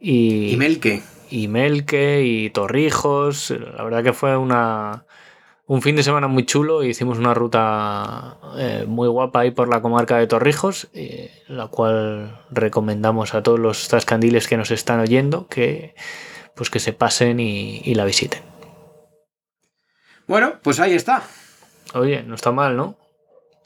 Y, 0.00 0.50
y, 0.50 0.56
Melque. 0.56 1.04
Y 1.30 1.46
Melque 1.46 2.24
y 2.24 2.50
Torrijos. 2.50 3.50
La 3.76 3.84
verdad 3.84 4.02
que 4.02 4.12
fue 4.12 4.36
una, 4.36 5.05
un 5.66 5.82
fin 5.82 5.96
de 5.96 6.02
semana 6.02 6.28
muy 6.28 6.44
chulo. 6.44 6.82
Hicimos 6.84 7.18
una 7.18 7.34
ruta 7.34 8.38
eh, 8.56 8.84
muy 8.86 9.08
guapa 9.08 9.40
ahí 9.40 9.50
por 9.50 9.68
la 9.68 9.82
comarca 9.82 10.18
de 10.18 10.26
Torrijos, 10.26 10.88
eh, 10.94 11.30
la 11.48 11.68
cual 11.68 12.40
recomendamos 12.50 13.34
a 13.34 13.42
todos 13.42 13.58
los 13.58 13.88
zascandiles 13.88 14.48
que 14.48 14.56
nos 14.56 14.70
están 14.70 15.00
oyendo 15.00 15.48
que, 15.48 15.94
pues 16.54 16.70
que 16.70 16.80
se 16.80 16.92
pasen 16.92 17.40
y, 17.40 17.80
y 17.84 17.94
la 17.94 18.04
visiten. 18.04 18.42
Bueno, 20.26 20.54
pues 20.62 20.80
ahí 20.80 20.94
está. 20.94 21.22
Oye, 21.94 22.22
no 22.22 22.34
está 22.34 22.52
mal, 22.52 22.76
¿no? 22.76 22.98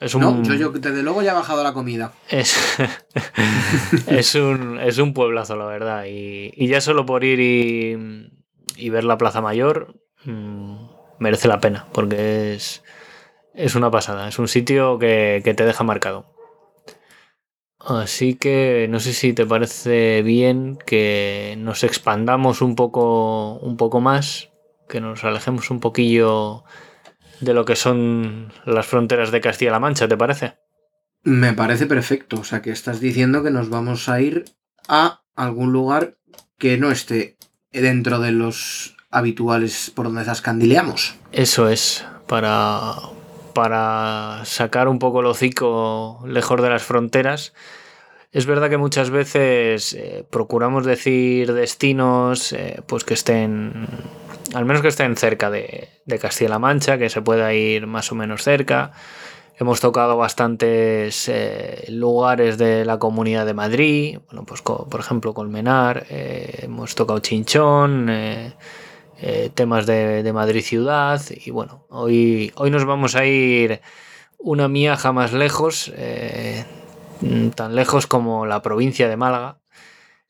Es 0.01 0.15
un... 0.15 0.23
No, 0.23 0.55
yo, 0.55 0.71
desde 0.71 1.03
luego 1.03 1.23
ya 1.23 1.33
he 1.33 1.35
bajado 1.35 1.63
la 1.63 1.75
comida. 1.75 2.13
Es, 2.29 2.57
es, 4.07 4.35
un, 4.35 4.81
es 4.81 4.97
un 4.97 5.13
pueblazo, 5.13 5.57
la 5.57 5.67
verdad. 5.67 6.05
Y, 6.09 6.67
ya 6.67 6.81
solo 6.81 7.05
por 7.05 7.23
ir 7.23 7.39
y, 7.39 8.89
ver 8.89 9.05
la 9.05 9.19
Plaza 9.19 9.43
Mayor 9.43 9.95
mm, 10.25 10.89
merece 11.21 11.47
la 11.47 11.61
pena, 11.61 11.87
porque 11.93 12.55
es, 12.55 12.83
es 13.55 13.77
una 13.77 13.91
pasada. 13.91 14.29
Es 14.29 14.41
un 14.41 14.49
sitio 14.49 14.99
que, 14.99 15.41
que 15.45 15.55
te 15.55 15.65
deja 15.65 15.85
marcado. 15.85 16.35
Así 17.79 18.35
que 18.35 18.89
no 18.91 19.01
sé 19.01 19.15
si 19.15 19.33
te 19.33 19.47
parece 19.47 20.23
bien 20.23 20.77
que 20.85 21.55
nos 21.59 21.83
expandamos 21.83 22.61
un 22.61 22.75
poco, 22.75 23.55
un 23.61 23.77
poco 23.77 24.01
más, 24.01 24.51
que 24.89 25.01
nos 25.01 25.25
alejemos 25.25 25.71
un 25.71 25.81
poquillo 25.81 26.65
de 27.41 27.55
lo 27.55 27.65
que 27.65 27.77
son 27.77 28.53
las 28.67 28.87
fronteras 28.87 29.31
de 29.31 29.41
Castilla-La 29.41 29.81
Mancha, 29.81 30.09
¿te 30.09 30.17
parece? 30.17 30.59
Me 31.23 31.55
parece 31.55 31.87
perfecto. 31.87 32.41
O 32.41 32.45
sea, 32.45 32.61
que 32.61 32.71
estás 32.71 33.01
diciendo 33.01 33.43
que 33.43 33.51
nos 33.51 33.71
vamos 33.71 34.09
a 34.09 34.21
ir 34.21 34.45
a 34.89 35.23
algún 35.35 35.73
lugar 35.73 36.19
que 36.59 36.77
no 36.77 36.91
esté 36.91 37.39
dentro 37.73 38.19
de 38.19 38.33
los 38.33 38.97
habituales 39.11 39.90
por 39.94 40.07
donde 40.07 40.25
zascandileamos. 40.25 41.16
Eso 41.33 41.68
es, 41.68 42.05
para, 42.27 42.94
para 43.53 44.40
sacar 44.44 44.88
un 44.88 44.99
poco 44.99 45.20
el 45.20 45.27
hocico 45.27 46.23
lejos 46.27 46.62
de 46.62 46.70
las 46.70 46.83
fronteras. 46.83 47.53
Es 48.33 48.46
verdad 48.46 48.70
que 48.70 48.77
muchas 48.77 49.11
veces 49.11 49.92
eh, 49.92 50.25
procuramos 50.31 50.87
decir 50.87 51.53
destinos 51.53 52.53
eh, 52.53 52.81
pues 52.87 53.03
que 53.03 53.14
estén 53.14 53.88
al 54.55 54.64
menos 54.64 54.83
que 54.83 54.88
estén 54.88 55.16
cerca 55.16 55.51
de, 55.51 55.88
Castilla-La 56.20 56.59
Mancha, 56.59 56.99
que 56.99 57.09
se 57.09 57.23
pueda 57.23 57.53
ir 57.55 57.87
más 57.87 58.11
o 58.11 58.14
menos 58.14 58.42
cerca. 58.42 58.92
Hemos 59.59 59.81
tocado 59.81 60.16
bastantes 60.16 61.29
eh, 61.29 61.85
lugares 61.88 62.57
de 62.57 62.85
la 62.85 62.99
Comunidad 62.99 63.46
de 63.46 63.55
Madrid, 63.55 64.18
bueno, 64.27 64.44
pues 64.44 64.62
por 64.62 64.99
ejemplo 64.99 65.35
Colmenar, 65.35 66.07
hemos 66.09 66.94
tocado 66.94 67.18
Chinchón, 67.20 68.11
eh, 69.21 69.51
temas 69.55 69.87
de, 69.87 70.31
Madrid 70.33 70.63
ciudad 70.63 71.21
y 71.31 71.51
bueno, 71.51 71.87
hoy, 71.91 72.53
hoy 72.57 72.71
nos 72.71 72.85
vamos 72.85 73.17
a 73.17 73.25
ir 73.27 73.81
una 74.39 74.69
miaja 74.69 75.13
más 75.13 75.33
lejos, 75.33 75.93
tan 77.55 77.75
lejos 77.75 78.07
como 78.07 78.47
la 78.47 78.63
provincia 78.63 79.09
de 79.09 79.17
Málaga, 79.17 79.61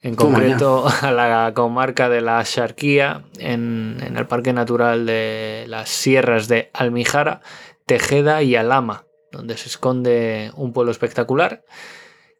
en 0.03 0.15
concreto 0.15 0.87
a 1.03 1.13
la 1.13 1.53
comarca 1.55 2.09
de 2.09 2.21
la 2.21 2.43
Sharquía, 2.45 3.25
en, 3.39 3.99
el 4.17 4.27
Parque 4.27 4.53
Natural 4.53 5.07
de 5.07 5.65
las 5.69 5.91
Sierras 5.91 6.49
de 6.49 6.71
Almijara, 6.73 7.41
Tejeda 7.87 8.43
y 8.43 8.57
Alama, 8.57 9.05
donde 9.33 9.57
se 9.57 9.69
esconde 9.69 10.53
un 10.55 10.73
pueblo 10.73 10.91
espectacular 10.91 11.65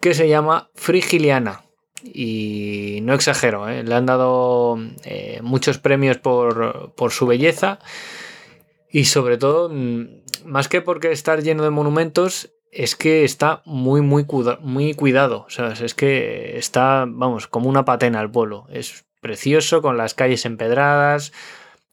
que 0.01 0.15
se 0.15 0.29
llama 0.29 0.71
Frigiliana. 0.75 1.63
Y 2.03 3.01
no 3.03 3.15
exagero, 3.15 3.69
¿eh? 3.69 3.83
le 3.83 3.95
han 3.95 4.07
dado 4.07 4.79
eh, 5.05 5.41
muchos 5.43 5.79
premios 5.79 6.17
por, 6.19 6.93
por 6.95 7.11
su 7.11 7.27
belleza 7.27 7.79
y 8.91 9.05
sobre 9.05 9.39
todo, 9.39 9.69
mm, 9.69 10.07
más 10.45 10.69
que 10.69 10.81
porque 10.81 11.13
estar 11.13 11.43
lleno 11.43 11.63
de 11.63 11.71
monumentos, 11.71 12.53
es 12.73 12.97
que 12.97 13.25
está 13.25 13.63
muy, 13.65 14.01
muy, 14.01 14.27
muy 14.61 14.95
cuidado. 14.95 15.47
Es 15.83 15.95
que 15.95 16.57
está, 16.59 17.05
vamos, 17.09 17.47
como 17.47 17.69
una 17.69 17.85
patena 17.85 18.21
al 18.21 18.31
pueblo. 18.31 18.67
Es 18.71 19.05
precioso, 19.21 19.83
con 19.83 19.97
las 19.97 20.15
calles 20.15 20.45
empedradas, 20.45 21.33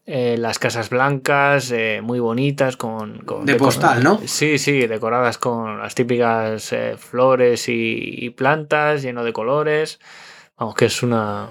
eh, 0.09 0.37
las 0.37 0.57
casas 0.57 0.89
blancas, 0.89 1.69
eh, 1.71 1.99
muy 2.01 2.21
bonitas, 2.21 2.77
con... 2.77 3.25
de 3.43 3.55
postal, 3.55 4.01
¿no? 4.01 4.21
Sí, 4.25 4.57
sí, 4.57 4.87
decoradas 4.87 5.37
con 5.37 5.79
las 5.79 5.95
típicas 5.95 6.71
eh, 6.71 6.95
flores 6.97 7.65
y, 7.67 8.29
plantas, 8.29 9.01
lleno 9.01 9.25
de 9.25 9.33
colores. 9.33 9.99
Vamos, 10.57 10.75
que 10.75 10.85
es 10.85 11.03
una, 11.03 11.49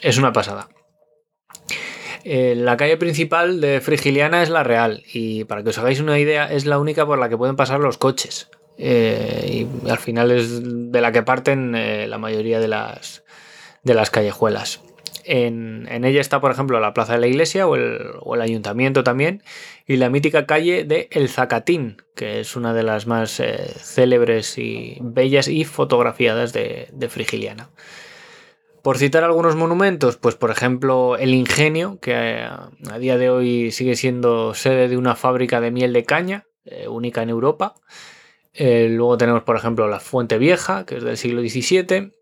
es 0.00 0.16
una 0.16 0.32
pasada. 0.32 0.70
la 2.24 2.76
calle 2.78 2.96
principal 2.96 3.60
de 3.60 3.82
Frigiliana 3.82 4.42
es 4.42 4.48
la 4.48 4.64
Real 4.64 5.02
y 5.12 5.44
para 5.44 5.62
que 5.62 5.68
os 5.68 5.76
hagáis 5.76 6.00
una 6.00 6.18
idea 6.18 6.50
es 6.50 6.64
la 6.64 6.78
única 6.78 7.04
por 7.04 7.18
la 7.18 7.28
que 7.28 7.36
pueden 7.36 7.56
pasar 7.56 7.80
los 7.80 7.98
coches. 7.98 8.48
Y 8.78 9.66
al 9.90 9.98
final 9.98 10.30
es 10.30 10.62
de 10.90 11.00
la 11.02 11.12
que 11.12 11.22
parten 11.22 11.72
la 12.08 12.16
mayoría 12.16 12.60
de 12.60 12.68
las, 12.68 13.24
de 13.82 13.92
las 13.92 14.08
callejuelas. 14.08 14.80
En, 15.32 15.86
ella 16.04 16.20
está, 16.20 16.40
por 16.40 16.50
ejemplo, 16.50 16.80
la 16.80 16.92
Plaza 16.92 17.12
de 17.12 17.20
la 17.20 17.28
Iglesia 17.28 17.68
o 17.68 17.76
el, 17.76 18.40
Ayuntamiento 18.40 19.04
también, 19.04 19.44
y 19.86 19.94
la 19.94 20.10
mítica 20.10 20.44
calle 20.44 20.82
de 20.82 21.08
El 21.12 21.28
Zacatín, 21.28 22.02
que 22.16 22.40
es 22.40 22.56
una 22.56 22.74
de 22.74 22.82
las 22.82 23.06
más 23.06 23.38
eh, 23.38 23.72
célebres 23.78 24.58
y 24.58 24.98
bellas 25.00 25.46
y 25.46 25.64
fotografiadas 25.64 26.52
de, 26.52 27.08
Frigiliana. 27.08 27.70
Por 28.82 28.98
citar 28.98 29.22
algunos 29.22 29.54
monumentos, 29.54 30.16
pues 30.16 30.34
por 30.34 30.50
ejemplo 30.50 31.16
el 31.16 31.32
Ingenio, 31.32 32.00
que 32.00 32.16
a, 32.16 32.98
día 32.98 33.16
de 33.16 33.30
hoy 33.30 33.70
sigue 33.70 33.94
siendo 33.94 34.54
sede 34.54 34.88
de 34.88 34.96
una 34.96 35.14
fábrica 35.14 35.60
de 35.60 35.70
miel 35.70 35.92
de 35.92 36.02
caña, 36.02 36.48
única 36.88 37.22
en 37.22 37.28
Europa. 37.28 37.76
Eh, 38.52 38.88
luego 38.90 39.16
tenemos, 39.16 39.44
por 39.44 39.54
ejemplo, 39.54 39.86
la 39.86 40.00
Fuente 40.00 40.38
Vieja, 40.38 40.84
que 40.86 40.96
es 40.96 41.04
del 41.04 41.16
siglo 41.16 41.40
XVII, 41.40 42.14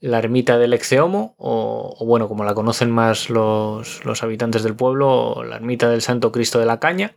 la 0.00 0.18
ermita 0.18 0.58
del 0.58 0.72
Exeomo, 0.72 1.34
o, 1.38 1.96
bueno, 2.04 2.28
como 2.28 2.44
la 2.44 2.54
conocen 2.54 2.90
más 2.90 3.30
los, 3.30 4.00
habitantes 4.22 4.62
del 4.62 4.76
pueblo, 4.76 5.42
la 5.44 5.56
ermita 5.56 5.88
del 5.88 6.02
Santo 6.02 6.32
Cristo 6.32 6.58
de 6.58 6.66
la 6.66 6.80
Caña, 6.80 7.16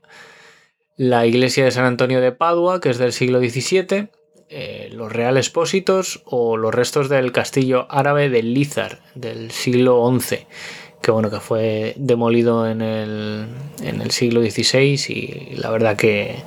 la 0.96 1.26
iglesia 1.26 1.66
de 1.66 1.72
San 1.72 1.86
Antonio 1.86 2.22
de 2.22 2.32
Padua, 2.32 2.80
que 2.80 2.90
es 2.90 2.98
del 2.98 3.14
siglo 3.14 3.40
XVII, 3.40 4.10
eh, 4.50 4.90
los 4.92 5.12
Real 5.12 5.38
Expósitos 5.38 6.24
o 6.26 6.58
los 6.58 6.74
restos 6.74 7.10
del 7.10 7.32
castillo 7.32 7.88
árabe 7.90 8.30
de 8.30 8.44
Lizar, 8.44 9.02
del 9.16 9.52
siglo 9.52 10.04
XI, 10.20 10.48
que 11.02 11.12
bueno, 11.12 11.30
que 11.30 11.40
fue 11.40 11.94
demolido 11.98 12.68
en 12.68 12.82
el, 12.82 13.48
en 13.82 14.02
el 14.02 14.12
siglo 14.12 14.42
XVI 14.42 15.00
y 15.08 15.56
la 15.56 15.70
verdad 15.70 15.96
que 15.96 16.44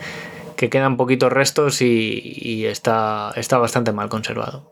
que 0.63 0.71
quedan 0.71 0.97
poquitos 0.97 1.33
restos 1.33 1.83
y, 1.83 2.67
está, 2.67 3.33
está 3.35 3.59
bastante 3.59 3.91
mal 3.91 4.09
conservado. 4.09 4.71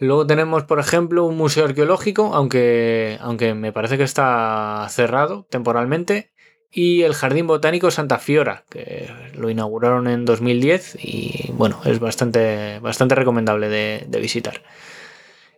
Luego 0.00 0.26
tenemos, 0.26 0.64
por 0.64 0.78
ejemplo, 0.80 1.24
un 1.24 1.36
museo 1.36 1.64
arqueológico, 1.64 2.34
aunque, 2.34 3.18
aunque 3.20 3.54
me 3.54 3.72
parece 3.72 3.96
que 3.96 4.02
está 4.04 4.86
cerrado 4.90 5.46
temporalmente, 5.50 6.32
y 6.70 7.02
el 7.02 7.14
Jardín 7.14 7.46
Botánico 7.46 7.90
Santa 7.90 8.18
Fiora, 8.18 8.64
que 8.68 9.08
lo 9.34 9.48
inauguraron 9.48 10.08
en 10.08 10.24
2010 10.24 10.96
y 11.00 11.52
bueno, 11.52 11.80
es 11.84 12.00
bastante, 12.00 12.80
bastante 12.80 13.14
recomendable 13.14 13.68
de 13.68 14.20
visitar. 14.20 14.60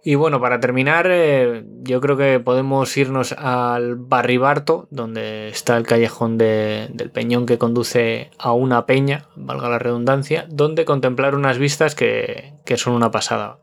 Y 0.09 0.15
bueno, 0.15 0.41
para 0.41 0.61
terminar, 0.61 1.09
eh, 1.11 1.65
yo 1.83 2.01
creo 2.01 2.17
que 2.17 2.39
podemos 2.39 2.97
irnos 2.97 3.33
al 3.33 3.97
Barribarto, 3.97 4.87
donde 4.93 5.49
está 5.49 5.77
el 5.77 5.85
callejón 5.85 6.39
del 6.39 7.11
Peñón 7.13 7.45
que 7.45 7.59
conduce 7.59 8.31
a 8.39 8.53
una 8.53 8.87
peña, 8.87 9.27
valga 9.35 9.69
la 9.69 9.81
redundancia, 9.81 10.47
donde 10.49 10.85
contemplar 10.85 11.35
unas 11.35 11.59
vistas 11.59 11.97
que, 11.97 12.55
son 12.77 12.93
una 12.93 13.11
pasada. 13.11 13.59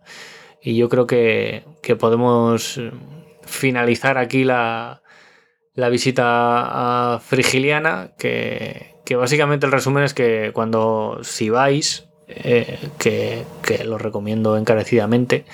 Y 0.64 0.78
yo 0.78 0.88
creo 0.88 1.06
que, 1.06 1.64
podemos 2.00 2.80
finalizar 3.44 4.18
aquí 4.18 4.46
la, 4.46 5.02
visita 5.76 7.16
a 7.16 7.20
Frigiliana, 7.20 8.12
que, 8.18 8.94
básicamente 9.18 9.66
el 9.66 9.74
resumen 9.74 10.06
es 10.06 10.14
que 10.14 10.52
cuando 10.54 11.20
si 11.22 11.50
vais, 11.50 12.08
eh, 12.30 12.80
que, 12.98 13.44
que 13.62 13.84
lo 13.84 13.98
recomiendo 13.98 14.56
encarecidamente, 14.56 15.46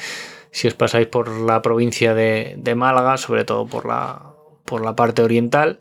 si 0.51 0.67
os 0.67 0.75
pasáis 0.75 1.07
por 1.07 1.29
la 1.29 1.61
provincia 1.63 2.13
de, 2.13 2.53
de 2.57 2.75
Málaga, 2.75 3.17
sobre 3.17 3.45
todo 3.45 3.65
por 3.65 3.87
la, 3.87 4.33
por 4.65 4.85
la 4.85 4.95
parte 4.95 5.23
oriental. 5.23 5.79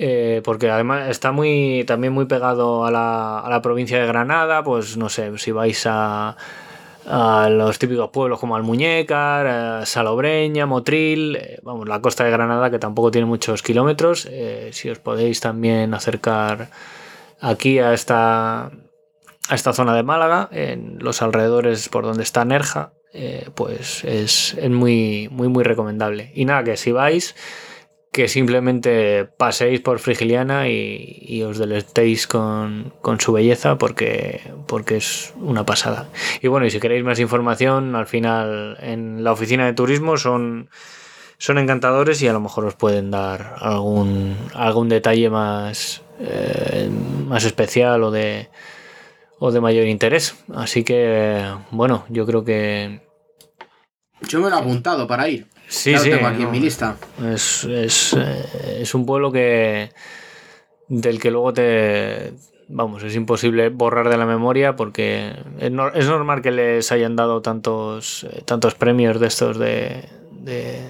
Eh, 0.00 0.42
porque 0.44 0.70
además 0.70 1.08
está 1.08 1.32
muy 1.32 1.82
también 1.84 2.12
muy 2.12 2.26
pegado 2.26 2.84
a 2.84 2.90
la, 2.92 3.40
a 3.40 3.50
la, 3.50 3.60
provincia 3.62 3.98
de 3.98 4.06
Granada, 4.06 4.62
pues 4.62 4.96
no 4.96 5.08
sé, 5.08 5.36
si 5.38 5.50
vais 5.50 5.84
a, 5.86 6.36
a 7.10 7.48
los 7.48 7.78
típicos 7.78 8.10
pueblos 8.10 8.38
como 8.38 8.54
Almuñécar, 8.54 9.86
Salobreña, 9.86 10.66
Motril, 10.66 11.36
eh, 11.36 11.58
vamos, 11.62 11.88
la 11.88 12.00
costa 12.02 12.24
de 12.24 12.30
Granada 12.30 12.70
que 12.70 12.78
tampoco 12.78 13.10
tiene 13.10 13.26
muchos 13.26 13.62
kilómetros, 13.62 14.28
eh, 14.30 14.68
si 14.72 14.90
os 14.90 14.98
podéis 14.98 15.40
también 15.40 15.94
acercar 15.94 16.68
aquí 17.40 17.78
a 17.78 17.94
esta, 17.94 18.66
a 18.66 19.54
esta 19.54 19.72
zona 19.72 19.94
de 19.94 20.02
Málaga, 20.02 20.50
en 20.52 20.98
los 21.00 21.22
alrededores 21.22 21.88
por 21.88 22.04
donde 22.04 22.22
está 22.22 22.44
Nerja, 22.44 22.92
eh, 23.14 23.48
pues 23.54 24.04
es, 24.04 24.54
es 24.54 24.70
muy, 24.70 25.28
muy, 25.30 25.48
muy 25.48 25.64
recomendable. 25.64 26.30
Y 26.34 26.44
nada, 26.44 26.62
que 26.62 26.76
si 26.76 26.92
vais 26.92 27.34
que 28.12 28.28
simplemente 28.28 29.24
paséis 29.24 29.80
por 29.80 29.98
Frigiliana 29.98 30.68
y, 30.68 31.42
os 31.42 31.58
deleitéis 31.58 32.26
con, 32.26 32.92
su 33.18 33.32
belleza 33.32 33.78
porque, 33.78 34.40
porque 34.66 34.96
es 34.96 35.34
una 35.36 35.64
pasada. 35.64 36.08
Y 36.42 36.48
bueno, 36.48 36.66
y 36.66 36.70
si 36.70 36.80
queréis 36.80 37.04
más 37.04 37.20
información, 37.20 37.94
al 37.94 38.06
final 38.06 38.76
en 38.80 39.22
la 39.24 39.32
oficina 39.32 39.66
de 39.66 39.74
turismo 39.74 40.16
son, 40.16 40.70
son 41.38 41.58
encantadores 41.58 42.20
y 42.22 42.28
a 42.28 42.32
lo 42.32 42.40
mejor 42.40 42.64
os 42.64 42.74
pueden 42.74 43.10
dar 43.10 43.56
algún, 43.60 44.36
algún 44.54 44.88
detalle 44.88 45.30
más, 45.30 46.02
eh, 46.18 46.90
más 47.26 47.44
especial 47.44 48.02
o 48.02 48.10
de, 48.10 48.48
o 49.38 49.52
de 49.52 49.60
mayor 49.60 49.86
interés. 49.86 50.34
Así 50.54 50.82
que, 50.82 51.44
bueno, 51.70 52.04
yo 52.08 52.26
creo 52.26 52.44
que... 52.44 53.00
Yo 54.22 54.40
me 54.40 54.50
lo 54.50 54.56
he 54.56 54.58
apuntado 54.58 55.06
para 55.06 55.28
ir. 55.28 55.46
Sí, 55.68 55.96
sí. 55.98 56.10
tengo 56.10 56.26
aquí 56.26 56.42
en 56.42 56.50
mi 56.50 56.60
lista. 56.60 56.96
Es, 57.22 57.64
es, 57.64 58.14
eh, 58.14 58.80
es, 58.80 58.94
un 58.94 59.04
pueblo 59.04 59.30
que. 59.30 59.90
del 60.88 61.20
que 61.20 61.30
luego 61.30 61.52
te. 61.52 62.32
Vamos, 62.68 63.02
es 63.02 63.14
imposible 63.14 63.68
borrar 63.70 64.08
de 64.10 64.16
la 64.18 64.26
memoria 64.26 64.76
porque 64.76 65.32
es, 65.58 65.70
normal 65.70 66.42
que 66.42 66.50
les 66.50 66.92
hayan 66.92 67.16
dado 67.16 67.40
tantos, 67.40 68.24
eh, 68.24 68.42
tantos 68.44 68.74
premios 68.74 69.18
de 69.20 69.26
estos 69.26 69.58
de, 69.58 70.06
de 70.32 70.82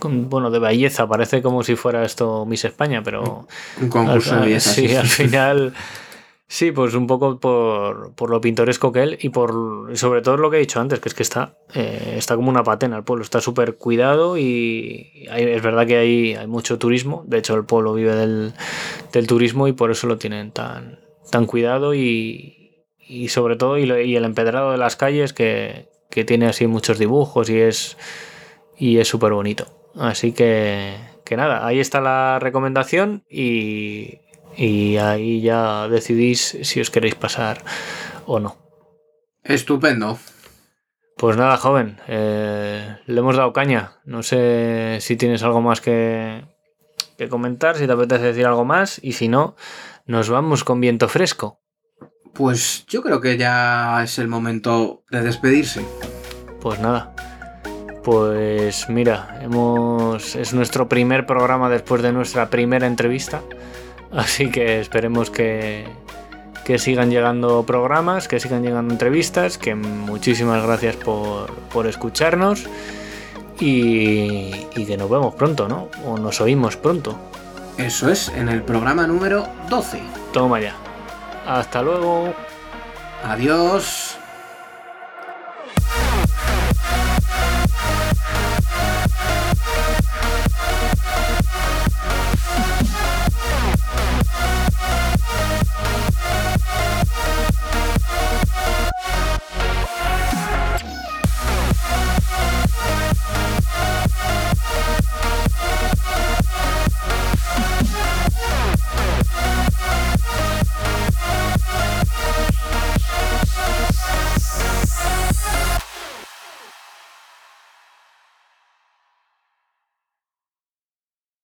bueno, 0.00 0.50
de 0.50 0.58
belleza, 0.58 1.06
parece 1.06 1.42
como 1.42 1.62
si 1.62 1.76
fuera 1.76 2.04
esto 2.04 2.46
Miss 2.46 2.64
España, 2.64 3.02
pero... 3.04 3.46
Un 3.80 3.88
concurso 3.88 4.36
de 4.36 4.40
belleza. 4.40 4.70
Sí, 4.70 4.94
al 4.96 5.06
final 5.06 5.74
Sí, 6.52 6.70
pues 6.70 6.92
un 6.92 7.06
poco 7.06 7.40
por, 7.40 8.28
lo 8.28 8.40
pintoresco 8.42 8.92
que 8.92 9.02
él 9.02 9.18
y 9.22 9.30
por 9.30 9.96
sobre 9.96 10.20
todo 10.20 10.36
lo 10.36 10.50
que 10.50 10.58
he 10.58 10.60
dicho 10.60 10.80
antes, 10.80 11.00
que 11.00 11.08
es 11.08 11.14
que 11.14 11.22
está, 11.22 11.56
eh, 11.74 12.16
está 12.18 12.36
como 12.36 12.50
una 12.50 12.62
patena 12.62 12.98
el 12.98 13.04
pueblo, 13.04 13.24
está 13.24 13.40
súper 13.40 13.76
cuidado 13.76 14.36
y 14.36 15.26
es 15.34 15.62
verdad 15.62 15.86
que 15.86 15.96
hay, 15.96 16.34
hay 16.34 16.46
mucho 16.46 16.78
turismo, 16.78 17.24
de 17.26 17.38
hecho 17.38 17.54
el 17.54 17.64
pueblo 17.64 17.94
vive 17.94 18.14
del, 18.14 18.52
turismo 19.26 19.66
y 19.66 19.72
por 19.72 19.90
eso 19.90 20.06
lo 20.06 20.18
tienen 20.18 20.52
tan, 20.52 21.00
tan 21.30 21.46
cuidado 21.46 21.94
y, 21.94 22.84
sobre 23.28 23.56
todo 23.56 23.78
y, 23.78 24.14
el 24.14 24.24
empedrado 24.26 24.72
de 24.72 24.76
las 24.76 24.96
calles 24.96 25.32
que, 25.32 25.88
tiene 26.10 26.48
así 26.48 26.66
muchos 26.66 26.98
dibujos 26.98 27.48
y 27.48 27.60
es 27.60 27.96
y 28.76 28.98
es 28.98 29.08
súper 29.08 29.32
bonito. 29.32 29.68
Así 29.94 30.32
que, 30.32 30.96
que 31.24 31.34
nada, 31.38 31.66
ahí 31.66 31.80
está 31.80 32.02
la 32.02 32.38
recomendación 32.40 33.24
y 33.30 34.18
y 34.56 34.96
ahí 34.96 35.40
ya 35.40 35.88
decidís 35.88 36.58
si 36.62 36.80
os 36.80 36.90
queréis 36.90 37.14
pasar 37.14 37.62
o 38.26 38.40
no. 38.40 38.56
Estupendo. 39.42 40.18
Pues 41.16 41.36
nada, 41.36 41.56
joven, 41.56 42.00
eh, 42.08 42.96
le 43.06 43.20
hemos 43.20 43.36
dado 43.36 43.52
caña. 43.52 44.00
No 44.04 44.22
sé 44.22 44.98
si 45.00 45.16
tienes 45.16 45.42
algo 45.42 45.60
más 45.60 45.80
que, 45.80 46.44
que 47.16 47.28
comentar, 47.28 47.76
si 47.76 47.86
te 47.86 47.92
apetece 47.92 48.24
decir 48.24 48.46
algo 48.46 48.64
más, 48.64 48.98
y 49.02 49.12
si 49.12 49.28
no, 49.28 49.54
nos 50.06 50.30
vamos 50.30 50.64
con 50.64 50.80
viento 50.80 51.08
fresco. 51.08 51.60
Pues 52.32 52.86
yo 52.86 53.02
creo 53.02 53.20
que 53.20 53.36
ya 53.36 54.02
es 54.02 54.18
el 54.18 54.26
momento 54.26 55.04
de 55.10 55.22
despedirse. 55.22 55.84
Pues 56.60 56.80
nada. 56.80 57.14
Pues 58.02 58.88
mira, 58.88 59.38
hemos 59.42 60.34
es 60.34 60.54
nuestro 60.54 60.88
primer 60.88 61.24
programa 61.24 61.68
después 61.68 62.02
de 62.02 62.12
nuestra 62.12 62.50
primera 62.50 62.86
entrevista. 62.86 63.42
Así 64.14 64.50
que 64.50 64.80
esperemos 64.80 65.30
que, 65.30 65.86
sigan 66.78 67.10
llegando 67.10 67.64
programas, 67.64 68.28
que 68.28 68.40
sigan 68.40 68.62
llegando 68.62 68.92
entrevistas, 68.92 69.58
que 69.58 69.74
muchísimas 69.74 70.62
gracias 70.62 70.96
por, 70.96 71.86
escucharnos 71.86 72.66
y, 73.58 74.66
y, 74.74 74.84
que 74.86 74.96
nos 74.96 75.08
vemos 75.10 75.34
pronto, 75.34 75.68
¿no? 75.68 75.88
O 76.06 76.18
nos 76.18 76.40
oímos 76.40 76.76
pronto. 76.76 77.18
Eso 77.78 78.10
es, 78.10 78.28
en 78.28 78.48
el 78.48 78.62
programa 78.62 79.06
número 79.06 79.48
12. 79.70 80.00
Toma 80.32 80.60
ya. 80.60 80.74
Hasta 81.46 81.82
luego. 81.82 82.34
Adiós. 83.24 84.18